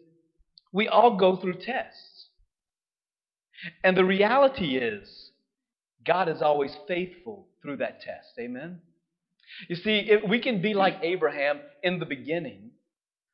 we 0.72 0.88
all 0.88 1.18
go 1.18 1.36
through 1.36 1.56
tests. 1.56 2.30
And 3.84 3.98
the 3.98 4.06
reality 4.06 4.78
is, 4.78 5.32
God 6.06 6.30
is 6.30 6.42
always 6.42 6.76
faithful 6.88 7.48
through 7.62 7.78
that 7.78 8.02
test. 8.02 8.30
Amen? 8.40 8.82
You 9.70 9.76
see, 9.76 10.10
we 10.28 10.40
can 10.40 10.62
be 10.62 10.74
like 10.74 10.98
Abraham 11.02 11.60
in 11.82 12.00
the 12.00 12.06
beginning. 12.06 12.72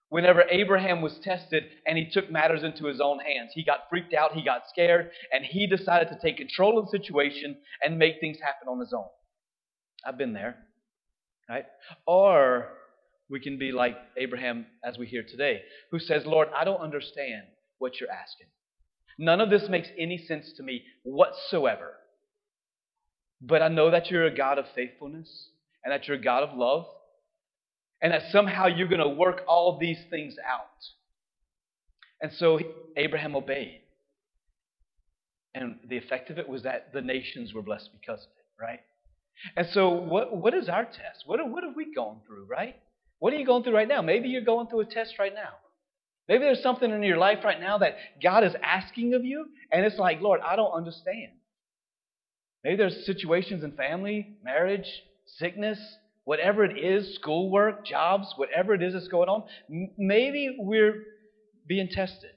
Whenever 0.10 0.44
Abraham 0.50 1.02
was 1.02 1.20
tested 1.20 1.66
and 1.86 1.98
he 1.98 2.10
took 2.10 2.32
matters 2.32 2.64
into 2.64 2.86
his 2.86 3.00
own 3.00 3.20
hands, 3.20 3.52
he 3.54 3.64
got 3.64 3.82
freaked 3.90 4.14
out, 4.14 4.34
he 4.34 4.44
got 4.44 4.64
scared, 4.68 5.12
and 5.32 5.46
he 5.46 5.68
decided 5.68 6.10
to 6.10 6.18
take 6.20 6.38
control 6.38 6.80
of 6.80 6.86
the 6.86 6.98
situation 6.98 7.56
and 7.84 8.00
make 8.00 8.20
things 8.20 8.38
happen 8.42 8.68
on 8.68 8.80
his 8.80 8.92
own. 8.92 9.06
I've 10.06 10.18
been 10.18 10.34
there, 10.34 10.58
right? 11.48 11.66
Or 12.08 12.70
we 13.30 13.40
can 13.40 13.60
be 13.60 13.72
like 13.72 13.98
Abraham 14.18 14.66
as 14.84 14.98
we 14.98 15.06
hear 15.06 15.24
today, 15.24 15.62
who 15.92 16.00
says, 16.00 16.26
Lord, 16.26 16.48
I 16.56 16.64
don't 16.64 16.82
understand 16.82 17.44
what 17.78 18.00
you're 18.00 18.12
asking. 18.12 18.48
None 19.20 19.42
of 19.42 19.50
this 19.52 19.70
makes 19.70 19.90
any 19.98 20.18
sense 20.18 20.54
to 20.54 20.64
me 20.64 20.84
whatsoever. 21.04 21.94
But 23.42 23.62
I 23.62 23.68
know 23.68 23.92
that 23.92 24.10
you're 24.10 24.26
a 24.26 24.36
God 24.36 24.58
of 24.58 24.66
faithfulness 24.74 25.50
and 25.90 26.00
that 26.00 26.08
you're 26.08 26.18
a 26.18 26.22
God 26.22 26.44
of 26.44 26.56
love 26.56 26.86
and 28.00 28.14
that 28.14 28.22
somehow 28.32 28.68
you're 28.68 28.88
going 28.88 29.02
to 29.02 29.10
work 29.10 29.42
all 29.48 29.80
these 29.80 29.98
things 30.12 30.36
out. 30.48 30.68
And 32.22 32.32
so 32.38 32.60
Abraham 32.96 33.36
obeyed. 33.36 33.82
And 35.56 35.80
the 35.90 35.98
effect 35.98 36.30
of 36.30 36.38
it 36.38 36.48
was 36.48 36.62
that 36.64 36.94
the 36.94 37.02
nations 37.02 37.56
were 37.56 37.64
blessed 37.64 37.90
because 38.00 38.20
of 38.20 38.30
it, 38.38 38.62
right? 38.62 38.82
And 39.56 39.68
so, 39.74 39.90
what, 39.90 40.36
what 40.36 40.54
is 40.54 40.70
our 40.70 40.86
test? 40.86 41.24
What, 41.26 41.40
what 41.50 41.64
have 41.64 41.76
we 41.76 41.94
gone 41.94 42.20
through, 42.28 42.46
right? 42.46 42.76
What 43.18 43.34
are 43.34 43.38
you 43.38 43.46
going 43.46 43.64
through 43.64 43.76
right 43.76 43.88
now? 43.88 44.04
Maybe 44.04 44.30
you're 44.30 44.42
going 44.42 44.68
through 44.68 44.82
a 44.82 44.86
test 44.86 45.16
right 45.18 45.34
now. 45.34 45.54
Maybe 46.28 46.44
there's 46.44 46.62
something 46.62 46.92
in 46.92 47.02
your 47.02 47.18
life 47.18 47.40
right 47.44 47.60
now 47.60 47.80
that 47.80 47.96
God 48.22 48.44
is 48.44 48.54
asking 48.62 49.16
of 49.16 49.26
you, 49.26 49.48
and 49.72 49.84
it's 49.86 49.98
like, 49.98 50.22
Lord, 50.22 50.42
I 50.46 50.56
don't 50.56 50.72
understand. 50.72 51.32
Maybe 52.64 52.76
there's 52.76 53.06
situations 53.06 53.64
in 53.64 53.72
family, 53.72 54.38
marriage, 54.44 54.86
sickness, 55.38 55.80
whatever 56.24 56.64
it 56.64 56.78
is, 56.78 57.16
schoolwork, 57.16 57.86
jobs, 57.86 58.34
whatever 58.36 58.74
it 58.74 58.84
is 58.84 58.94
that's 58.94 59.08
going 59.08 59.30
on. 59.30 59.44
maybe 59.98 60.56
we're 60.60 61.04
being 61.68 61.88
tested. 61.88 62.32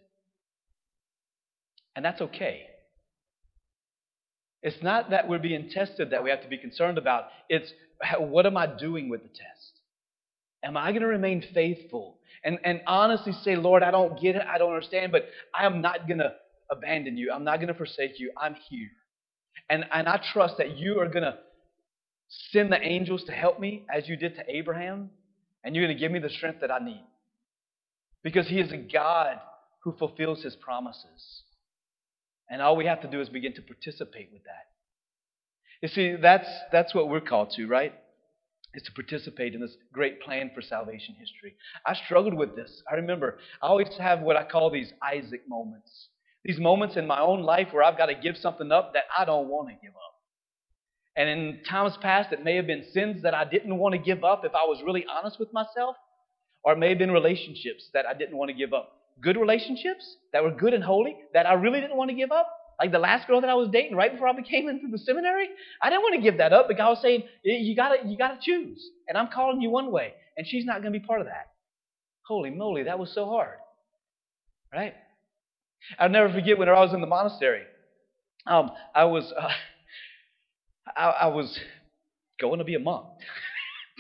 And 1.95 2.05
that's 2.05 2.21
okay. 2.21 2.63
It's 4.63 4.83
not 4.83 5.11
that 5.11 5.29
we're 5.29 5.39
being 5.39 5.69
tested 5.71 6.11
that 6.11 6.23
we 6.23 6.31
have 6.31 6.43
to 6.43 6.49
be 6.49 6.57
concerned 6.57 6.97
about. 6.97 7.25
It's 7.49 7.73
what 8.19 8.47
am 8.47 8.57
I 8.57 8.67
doing 8.67 9.09
with 9.09 9.23
the 9.23 9.29
test? 9.29 9.81
Am 10.65 10.77
I 10.77 10.91
going 10.91 11.03
to 11.03 11.09
remain 11.09 11.45
faithful 11.53 12.19
and, 12.45 12.59
and 12.65 12.81
honestly 12.87 13.33
say, 13.43 13.57
Lord, 13.57 13.83
I 13.83 13.91
don't 13.91 14.21
get 14.21 14.37
it, 14.37 14.43
I 14.49 14.59
don't 14.59 14.73
understand, 14.73 15.13
but 15.13 15.27
I 15.55 15.67
am 15.67 15.81
not 15.81 16.07
going 16.07 16.19
to 16.19 16.33
abandon 16.71 17.17
you. 17.17 17.33
I'm 17.33 17.45
not 17.45 17.57
going 17.57 17.69
to 17.69 17.75
forsake 17.75 18.19
you. 18.19 18.31
I'm 18.41 18.55
here. 18.71 18.89
And, 19.69 19.85
and 19.93 20.09
I 20.09 20.21
trust 20.33 20.57
that 20.59 20.77
you 20.77 21.01
are 21.01 21.09
going 21.09 21.25
to 21.25 21.39
send 22.51 22.73
the 22.73 22.81
angels 22.81 23.25
to 23.25 23.33
help 23.33 23.61
me 23.61 23.85
as 23.95 24.09
you 24.09 24.17
did 24.17 24.37
to 24.37 24.43
Abraham, 24.49 25.11
and 25.65 25.75
you're 25.75 25.85
going 25.85 25.97
to 25.97 26.01
give 26.01 26.13
me 26.13 26.19
the 26.19 26.31
strength 26.31 26.61
that 26.61 26.71
I 26.71 26.79
need. 26.79 27.05
Because 28.23 28.49
He 28.49 28.59
is 28.59 28.73
a 28.73 28.77
God 28.77 29.39
who 29.85 29.93
fulfills 29.93 30.43
His 30.43 30.57
promises. 30.57 31.43
And 32.49 32.63
all 32.63 32.77
we 32.77 32.87
have 32.87 33.03
to 33.03 33.09
do 33.09 33.21
is 33.21 33.29
begin 33.29 33.55
to 33.55 33.63
participate 33.63 34.31
with 34.33 34.45
that. 34.45 34.67
You 35.83 35.89
see, 35.89 36.17
that's, 36.21 36.49
that's 36.71 36.95
what 36.95 37.09
we're 37.09 37.21
called 37.21 37.51
to, 37.57 37.67
right? 37.67 37.93
Is 38.75 38.83
to 38.85 38.93
participate 38.93 39.55
in 39.55 39.61
this 39.61 39.77
great 39.93 40.23
plan 40.23 40.51
for 40.55 40.63
salvation 40.63 41.15
history. 41.19 41.55
I 41.87 41.95
struggled 41.95 42.35
with 42.35 42.57
this. 42.57 42.83
I 42.91 42.95
remember 42.97 43.39
I 43.61 43.67
always 43.67 43.89
have 43.99 44.21
what 44.21 44.37
I 44.37 44.45
call 44.45 44.71
these 44.71 44.93
Isaac 45.03 45.43
moments. 45.49 46.09
These 46.45 46.59
moments 46.59 46.97
in 46.97 47.07
my 47.07 47.21
own 47.21 47.43
life 47.43 47.69
where 47.73 47.83
I've 47.83 47.99
got 47.99 48.07
to 48.07 48.15
give 48.15 48.37
something 48.39 48.73
up 48.73 48.95
that 48.95 49.05
I 49.17 49.25
don't 49.25 49.49
want 49.49 49.69
to 49.69 49.75
give 49.75 49.95
up. 49.95 50.12
And 51.17 51.29
in 51.29 51.61
times 51.69 51.97
past, 52.01 52.33
it 52.33 52.43
may 52.43 52.57
have 52.57 52.67
been 52.67 52.85
sins 52.93 53.23
that 53.23 53.35
I 53.35 53.45
didn't 53.45 53.77
want 53.77 53.93
to 53.95 53.99
give 53.99 54.25
up 54.25 54.45
if 54.45 54.53
I 54.55 54.65
was 54.65 54.83
really 54.85 55.05
honest 55.07 55.39
with 55.39 55.53
myself, 55.53 55.97
or 56.65 56.73
it 56.73 56.79
may 56.79 56.89
have 56.89 56.99
been 56.99 57.11
relationships 57.11 57.91
that 57.93 58.07
I 58.07 58.15
didn't 58.15 58.37
want 58.37 58.49
to 58.51 58.55
give 58.55 58.73
up 58.73 59.03
good 59.21 59.37
relationships 59.37 60.17
that 60.33 60.43
were 60.43 60.51
good 60.51 60.75
and 60.75 60.83
holy 60.83 61.17
that 61.35 61.47
I 61.47 61.55
really 61.55 61.81
didn't 61.81 61.97
want 61.97 62.11
to 62.11 62.17
give 62.17 62.33
up. 62.33 62.49
Like 62.81 62.91
the 62.91 62.99
last 62.99 63.29
girl 63.29 63.41
that 63.41 63.51
I 63.51 63.55
was 63.55 63.69
dating 63.69 63.97
right 63.97 64.11
before 64.11 64.29
I 64.29 64.33
became 64.33 64.69
into 64.69 64.89
the 64.91 64.99
seminary, 64.99 65.49
I 65.81 65.91
didn't 65.91 66.03
want 66.03 66.17
to 66.17 66.23
give 66.23 66.39
that 66.39 66.53
up, 66.53 66.67
but 66.67 66.77
God 66.77 66.91
was 66.91 67.03
saying, 67.03 67.25
you 67.45 67.77
gotta, 67.77 67.97
you 68.07 68.17
gotta 68.17 68.39
choose. 68.41 68.83
And 69.09 69.17
I'm 69.17 69.29
calling 69.29 69.61
you 69.61 69.71
one 69.71 69.93
way, 69.93 70.15
and 70.37 70.47
she's 70.47 70.65
not 70.65 70.79
gonna 70.79 70.91
be 70.91 71.01
part 71.01 71.21
of 71.21 71.27
that. 71.27 71.53
Holy 72.27 72.51
moly, 72.51 72.85
that 72.85 72.99
was 72.99 73.13
so 73.15 73.27
hard. 73.27 73.59
Right? 74.73 74.95
I'll 75.99 76.09
never 76.09 76.33
forget 76.33 76.59
when 76.59 76.69
I 76.69 76.73
was 76.73 76.95
in 76.95 77.01
the 77.01 77.07
monastery. 77.07 77.65
Um, 78.47 78.71
I 78.95 79.05
was 79.05 79.33
uh, 79.39 79.49
I, 80.97 81.09
I 81.11 81.27
was 81.29 81.59
going 82.41 82.59
to 82.59 82.65
be 82.65 82.75
a 82.75 82.79
monk. 82.79 83.07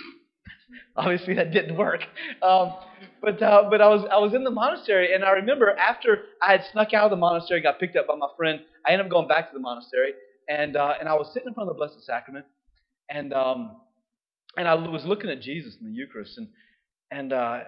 Obviously, 0.96 1.34
that 1.34 1.52
didn't 1.52 1.76
work. 1.76 2.02
Um, 2.42 2.74
but 3.20 3.42
uh, 3.42 3.68
but 3.70 3.80
I 3.80 3.88
was 3.88 4.06
I 4.10 4.18
was 4.18 4.34
in 4.34 4.44
the 4.44 4.50
monastery, 4.50 5.14
and 5.14 5.24
I 5.24 5.30
remember 5.30 5.70
after 5.70 6.24
I 6.42 6.52
had 6.52 6.64
snuck 6.72 6.92
out 6.92 7.04
of 7.04 7.10
the 7.10 7.16
monastery, 7.16 7.60
got 7.60 7.78
picked 7.78 7.96
up 7.96 8.06
by 8.08 8.16
my 8.16 8.28
friend. 8.36 8.60
I 8.86 8.92
ended 8.92 9.06
up 9.06 9.12
going 9.12 9.28
back 9.28 9.48
to 9.50 9.54
the 9.54 9.60
monastery, 9.60 10.12
and 10.48 10.76
uh, 10.76 10.94
and 10.98 11.08
I 11.08 11.14
was 11.14 11.32
sitting 11.32 11.48
in 11.48 11.54
front 11.54 11.70
of 11.70 11.76
the 11.76 11.78
Blessed 11.78 12.04
Sacrament, 12.04 12.46
and 13.08 13.32
um, 13.32 13.76
and 14.56 14.68
I 14.68 14.74
was 14.74 15.04
looking 15.04 15.30
at 15.30 15.40
Jesus 15.40 15.76
in 15.80 15.86
the 15.86 15.92
Eucharist, 15.92 16.36
and 16.36 16.48
and 17.10 17.32
uh, 17.32 17.60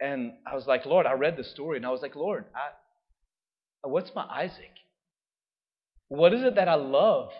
and 0.00 0.32
I 0.50 0.54
was 0.54 0.66
like, 0.66 0.86
Lord, 0.86 1.06
I 1.06 1.12
read 1.12 1.36
the 1.36 1.44
story, 1.44 1.76
and 1.76 1.86
I 1.86 1.90
was 1.90 2.02
like, 2.02 2.16
Lord, 2.16 2.46
I, 2.54 3.88
what's 3.88 4.10
my 4.14 4.24
Isaac? 4.24 4.72
What 6.08 6.32
is 6.32 6.42
it 6.42 6.56
that 6.56 6.68
I 6.68 6.74
love 6.74 7.30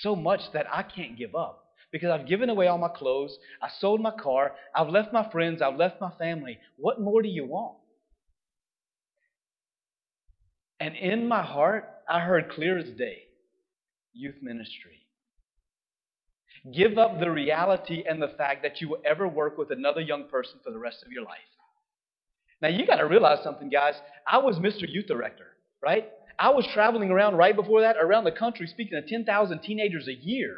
so 0.00 0.16
much 0.16 0.40
that 0.52 0.66
I 0.72 0.82
can't 0.82 1.16
give 1.16 1.34
up? 1.34 1.62
because 1.92 2.10
I've 2.10 2.26
given 2.26 2.48
away 2.48 2.66
all 2.66 2.78
my 2.78 2.88
clothes, 2.88 3.38
I 3.60 3.68
sold 3.78 4.00
my 4.00 4.10
car, 4.10 4.52
I've 4.74 4.88
left 4.88 5.12
my 5.12 5.30
friends, 5.30 5.60
I've 5.60 5.76
left 5.76 6.00
my 6.00 6.10
family. 6.18 6.58
What 6.78 7.00
more 7.00 7.22
do 7.22 7.28
you 7.28 7.44
want? 7.44 7.76
And 10.80 10.96
in 10.96 11.28
my 11.28 11.42
heart, 11.42 11.88
I 12.08 12.20
heard 12.20 12.50
clear 12.50 12.78
as 12.78 12.88
day 12.96 13.24
youth 14.14 14.36
ministry. 14.42 15.06
Give 16.74 16.96
up 16.96 17.20
the 17.20 17.30
reality 17.30 18.04
and 18.08 18.20
the 18.20 18.34
fact 18.38 18.62
that 18.62 18.80
you 18.80 18.88
will 18.88 19.00
ever 19.04 19.28
work 19.28 19.58
with 19.58 19.70
another 19.70 20.00
young 20.00 20.28
person 20.28 20.60
for 20.64 20.70
the 20.70 20.78
rest 20.78 21.02
of 21.04 21.12
your 21.12 21.24
life. 21.24 21.38
Now, 22.60 22.68
you 22.68 22.86
got 22.86 22.96
to 22.96 23.06
realize 23.06 23.42
something, 23.42 23.68
guys. 23.68 23.94
I 24.26 24.38
was 24.38 24.56
Mr. 24.56 24.84
Youth 24.88 25.06
Director, 25.06 25.46
right? 25.82 26.08
I 26.38 26.50
was 26.50 26.66
traveling 26.72 27.10
around 27.10 27.36
right 27.36 27.54
before 27.54 27.82
that, 27.82 27.96
around 28.00 28.24
the 28.24 28.32
country, 28.32 28.66
speaking 28.66 29.00
to 29.00 29.08
10,000 29.08 29.60
teenagers 29.60 30.08
a 30.08 30.14
year 30.14 30.56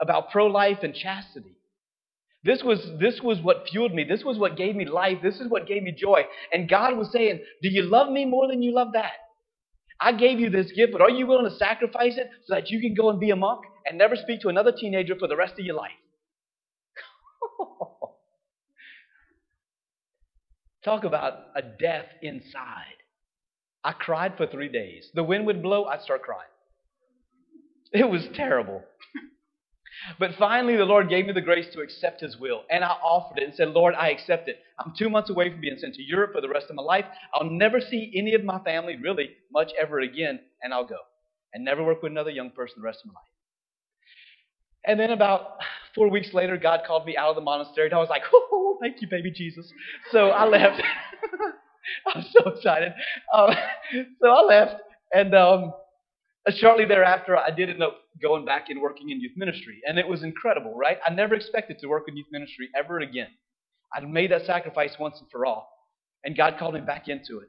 about 0.00 0.30
pro 0.30 0.46
life 0.46 0.78
and 0.82 0.94
chastity. 0.94 1.56
This 2.44 2.62
was, 2.62 2.78
this 3.00 3.20
was 3.20 3.40
what 3.40 3.66
fueled 3.70 3.92
me. 3.92 4.04
This 4.04 4.22
was 4.22 4.38
what 4.38 4.56
gave 4.56 4.76
me 4.76 4.84
life. 4.84 5.18
This 5.22 5.40
is 5.40 5.48
what 5.48 5.66
gave 5.66 5.82
me 5.82 5.92
joy. 5.92 6.22
And 6.52 6.68
God 6.68 6.96
was 6.96 7.10
saying, 7.12 7.40
Do 7.62 7.68
you 7.68 7.82
love 7.82 8.10
me 8.10 8.24
more 8.24 8.46
than 8.48 8.62
you 8.62 8.72
love 8.72 8.92
that? 8.94 9.12
I 10.00 10.12
gave 10.12 10.38
you 10.38 10.50
this 10.50 10.70
gift, 10.72 10.92
but 10.92 11.00
are 11.00 11.10
you 11.10 11.26
willing 11.26 11.50
to 11.50 11.56
sacrifice 11.56 12.16
it 12.16 12.28
so 12.46 12.54
that 12.54 12.70
you 12.70 12.80
can 12.80 12.94
go 12.94 13.10
and 13.10 13.18
be 13.18 13.30
a 13.30 13.36
monk 13.36 13.62
and 13.86 13.98
never 13.98 14.14
speak 14.14 14.42
to 14.42 14.48
another 14.48 14.72
teenager 14.72 15.16
for 15.18 15.26
the 15.26 15.36
rest 15.36 15.54
of 15.58 15.64
your 15.64 15.74
life? 15.74 15.90
Talk 20.84 21.04
about 21.04 21.32
a 21.56 21.62
death 21.62 22.06
inside. 22.22 22.96
I 23.86 23.92
cried 23.92 24.36
for 24.36 24.48
three 24.48 24.68
days. 24.68 25.08
The 25.14 25.22
wind 25.22 25.46
would 25.46 25.62
blow, 25.62 25.84
I'd 25.84 26.02
start 26.02 26.22
crying. 26.22 26.50
It 27.92 28.10
was 28.10 28.28
terrible. 28.34 28.82
But 30.18 30.34
finally, 30.38 30.76
the 30.76 30.84
Lord 30.84 31.08
gave 31.08 31.26
me 31.26 31.32
the 31.32 31.40
grace 31.40 31.68
to 31.72 31.80
accept 31.80 32.20
His 32.20 32.36
will. 32.36 32.62
And 32.70 32.84
I 32.84 32.88
offered 32.88 33.38
it 33.38 33.44
and 33.44 33.54
said, 33.54 33.70
Lord, 33.70 33.94
I 33.94 34.10
accept 34.10 34.46
it. 34.46 34.58
I'm 34.78 34.92
two 34.96 35.08
months 35.08 35.30
away 35.30 35.50
from 35.50 35.60
being 35.62 35.78
sent 35.78 35.94
to 35.94 36.02
Europe 36.02 36.32
for 36.34 36.42
the 36.42 36.50
rest 36.50 36.66
of 36.68 36.76
my 36.76 36.82
life. 36.82 37.06
I'll 37.32 37.48
never 37.48 37.80
see 37.80 38.12
any 38.14 38.34
of 38.34 38.44
my 38.44 38.58
family, 38.60 38.96
really, 38.96 39.30
much 39.50 39.72
ever 39.80 40.00
again, 40.00 40.38
and 40.62 40.74
I'll 40.74 40.86
go. 40.86 40.98
And 41.54 41.64
never 41.64 41.82
work 41.82 42.02
with 42.02 42.12
another 42.12 42.30
young 42.30 42.50
person 42.50 42.74
the 42.76 42.84
rest 42.84 43.00
of 43.04 43.06
my 43.06 43.14
life. 43.14 43.28
And 44.84 45.00
then 45.00 45.12
about 45.12 45.56
four 45.94 46.10
weeks 46.10 46.34
later, 46.34 46.58
God 46.58 46.82
called 46.86 47.06
me 47.06 47.16
out 47.16 47.30
of 47.30 47.36
the 47.36 47.42
monastery, 47.42 47.86
and 47.86 47.94
I 47.94 47.98
was 47.98 48.10
like, 48.10 48.22
oh, 48.34 48.78
thank 48.82 49.00
you, 49.00 49.08
baby 49.08 49.30
Jesus. 49.30 49.72
So 50.12 50.28
I 50.28 50.46
left. 50.46 50.82
I 52.06 52.18
was 52.18 52.26
so 52.32 52.50
excited. 52.50 52.92
Um, 53.32 53.50
so 54.22 54.28
I 54.28 54.42
left, 54.42 54.82
and 55.12 55.34
um, 55.34 55.72
shortly 56.54 56.84
thereafter, 56.84 57.36
I 57.36 57.50
did 57.50 57.70
end 57.70 57.82
up 57.82 57.98
going 58.22 58.44
back 58.44 58.68
and 58.68 58.80
working 58.80 59.10
in 59.10 59.20
youth 59.20 59.36
ministry. 59.36 59.80
And 59.86 59.98
it 59.98 60.06
was 60.06 60.22
incredible, 60.22 60.74
right? 60.74 60.98
I 61.06 61.12
never 61.12 61.34
expected 61.34 61.78
to 61.80 61.86
work 61.86 62.04
in 62.08 62.16
youth 62.16 62.26
ministry 62.30 62.68
ever 62.76 63.00
again. 63.00 63.28
I'd 63.94 64.08
made 64.08 64.30
that 64.30 64.46
sacrifice 64.46 64.96
once 64.98 65.18
and 65.20 65.30
for 65.30 65.46
all. 65.46 65.68
And 66.24 66.36
God 66.36 66.56
called 66.58 66.74
me 66.74 66.80
back 66.80 67.08
into 67.08 67.38
it. 67.38 67.48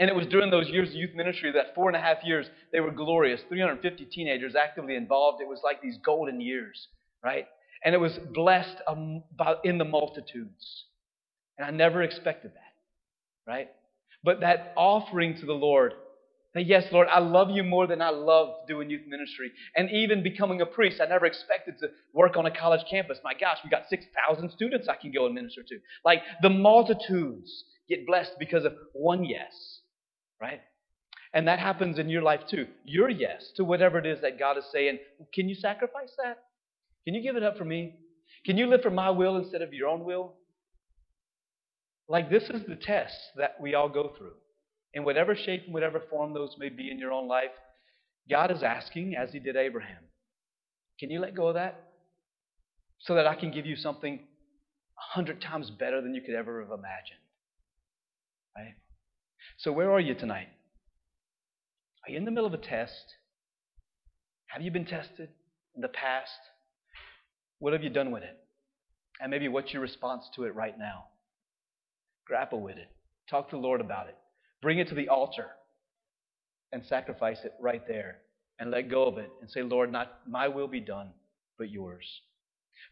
And 0.00 0.10
it 0.10 0.16
was 0.16 0.26
during 0.26 0.50
those 0.50 0.68
years 0.68 0.88
of 0.88 0.94
youth 0.96 1.14
ministry, 1.14 1.52
that 1.52 1.74
four 1.74 1.88
and 1.88 1.96
a 1.96 2.00
half 2.00 2.18
years, 2.24 2.46
they 2.72 2.80
were 2.80 2.90
glorious. 2.90 3.40
350 3.48 4.06
teenagers 4.06 4.54
actively 4.56 4.96
involved. 4.96 5.40
It 5.40 5.48
was 5.48 5.60
like 5.62 5.80
these 5.80 5.98
golden 6.04 6.40
years, 6.40 6.88
right? 7.22 7.46
And 7.84 7.94
it 7.94 7.98
was 7.98 8.18
blessed 8.32 8.78
in 9.62 9.78
the 9.78 9.84
multitudes. 9.84 10.86
And 11.58 11.66
I 11.66 11.70
never 11.70 12.02
expected 12.02 12.52
that, 12.54 12.63
right? 13.46 13.68
But 14.22 14.40
that 14.40 14.72
offering 14.76 15.36
to 15.36 15.46
the 15.46 15.54
Lord 15.54 15.94
That 16.54 16.66
yes, 16.66 16.84
Lord, 16.92 17.08
I 17.10 17.18
love 17.18 17.50
you 17.50 17.64
more 17.64 17.86
than 17.86 18.00
I 18.00 18.10
love 18.10 18.66
doing 18.68 18.88
youth 18.88 19.02
ministry. 19.08 19.50
And 19.76 19.90
even 19.90 20.22
becoming 20.22 20.60
a 20.60 20.66
priest, 20.66 21.00
I 21.00 21.06
never 21.06 21.26
expected 21.26 21.74
to 21.80 21.88
work 22.12 22.36
on 22.36 22.46
a 22.46 22.50
college 22.50 22.82
campus. 22.88 23.18
My 23.24 23.34
gosh, 23.34 23.58
we 23.64 23.70
got 23.70 23.88
6,000 23.88 24.50
students 24.52 24.88
I 24.88 24.96
can 24.96 25.12
go 25.12 25.26
and 25.26 25.34
minister 25.34 25.62
to. 25.64 25.78
Like 26.04 26.22
the 26.42 26.50
multitudes 26.50 27.64
get 27.88 28.06
blessed 28.06 28.32
because 28.38 28.64
of 28.64 28.74
one 28.92 29.24
yes, 29.24 29.80
right? 30.40 30.60
And 31.34 31.48
that 31.48 31.58
happens 31.58 31.98
in 31.98 32.08
your 32.08 32.22
life 32.22 32.42
too. 32.48 32.68
Your 32.84 33.10
yes 33.10 33.52
to 33.56 33.64
whatever 33.64 33.98
it 33.98 34.06
is 34.06 34.20
that 34.22 34.38
God 34.38 34.56
is 34.56 34.64
saying, 34.72 34.98
can 35.34 35.48
you 35.48 35.56
sacrifice 35.56 36.12
that? 36.22 36.38
Can 37.04 37.14
you 37.14 37.22
give 37.22 37.36
it 37.36 37.42
up 37.42 37.58
for 37.58 37.64
me? 37.64 37.96
Can 38.46 38.56
you 38.56 38.68
live 38.68 38.82
for 38.82 38.90
my 38.90 39.10
will 39.10 39.36
instead 39.36 39.62
of 39.62 39.74
your 39.74 39.88
own 39.88 40.04
will? 40.04 40.34
Like, 42.08 42.30
this 42.30 42.44
is 42.50 42.62
the 42.66 42.76
test 42.76 43.16
that 43.36 43.56
we 43.60 43.74
all 43.74 43.88
go 43.88 44.12
through. 44.16 44.34
In 44.92 45.04
whatever 45.04 45.34
shape 45.34 45.64
and 45.64 45.74
whatever 45.74 46.02
form 46.10 46.34
those 46.34 46.54
may 46.58 46.68
be 46.68 46.90
in 46.90 46.98
your 46.98 47.12
own 47.12 47.26
life, 47.26 47.50
God 48.30 48.50
is 48.50 48.62
asking, 48.62 49.16
as 49.16 49.32
He 49.32 49.38
did 49.38 49.56
Abraham, 49.56 50.02
can 50.98 51.10
you 51.10 51.20
let 51.20 51.34
go 51.34 51.48
of 51.48 51.54
that? 51.54 51.90
So 53.00 53.14
that 53.14 53.26
I 53.26 53.34
can 53.34 53.50
give 53.50 53.66
you 53.66 53.76
something 53.76 54.14
a 54.16 55.14
hundred 55.14 55.40
times 55.40 55.70
better 55.70 56.00
than 56.00 56.14
you 56.14 56.20
could 56.20 56.34
ever 56.34 56.60
have 56.60 56.70
imagined. 56.70 57.20
Right? 58.56 58.74
So, 59.58 59.72
where 59.72 59.90
are 59.90 60.00
you 60.00 60.14
tonight? 60.14 60.48
Are 62.06 62.10
you 62.10 62.18
in 62.18 62.24
the 62.24 62.30
middle 62.30 62.46
of 62.46 62.54
a 62.54 62.58
test? 62.58 63.14
Have 64.46 64.62
you 64.62 64.70
been 64.70 64.84
tested 64.84 65.30
in 65.74 65.80
the 65.80 65.88
past? 65.88 66.30
What 67.58 67.72
have 67.72 67.82
you 67.82 67.90
done 67.90 68.10
with 68.10 68.22
it? 68.22 68.38
And 69.20 69.30
maybe 69.30 69.48
what's 69.48 69.72
your 69.72 69.82
response 69.82 70.24
to 70.36 70.44
it 70.44 70.54
right 70.54 70.78
now? 70.78 71.06
Grapple 72.26 72.60
with 72.60 72.76
it. 72.76 72.88
Talk 73.28 73.50
to 73.50 73.56
the 73.56 73.62
Lord 73.62 73.80
about 73.80 74.08
it. 74.08 74.16
Bring 74.62 74.78
it 74.78 74.88
to 74.88 74.94
the 74.94 75.08
altar 75.08 75.46
and 76.72 76.84
sacrifice 76.84 77.38
it 77.44 77.52
right 77.60 77.86
there 77.86 78.18
and 78.58 78.70
let 78.70 78.90
go 78.90 79.04
of 79.04 79.18
it 79.18 79.30
and 79.40 79.50
say, 79.50 79.62
Lord, 79.62 79.90
not 79.92 80.20
my 80.28 80.48
will 80.48 80.68
be 80.68 80.80
done, 80.80 81.10
but 81.58 81.70
yours. 81.70 82.04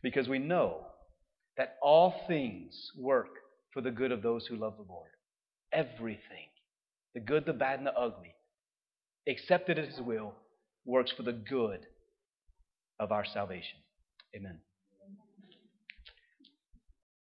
Because 0.02 0.28
we 0.28 0.38
know 0.38 0.86
that 1.56 1.76
all 1.82 2.24
things 2.26 2.74
work 2.98 3.28
for 3.72 3.80
the 3.80 3.90
good 3.90 4.12
of 4.12 4.22
those 4.22 4.46
who 4.46 4.56
love 4.56 4.74
the 4.76 4.92
Lord. 4.92 5.10
Everything, 5.72 6.48
the 7.14 7.20
good, 7.20 7.46
the 7.46 7.52
bad, 7.52 7.78
and 7.78 7.86
the 7.86 7.94
ugly, 7.94 8.34
accepted 9.28 9.78
at 9.78 9.88
His 9.88 10.00
will, 10.00 10.34
works 10.84 11.12
for 11.16 11.22
the 11.22 11.32
good 11.32 11.86
of 12.98 13.12
our 13.12 13.24
salvation. 13.24 13.78
Amen. 14.36 14.58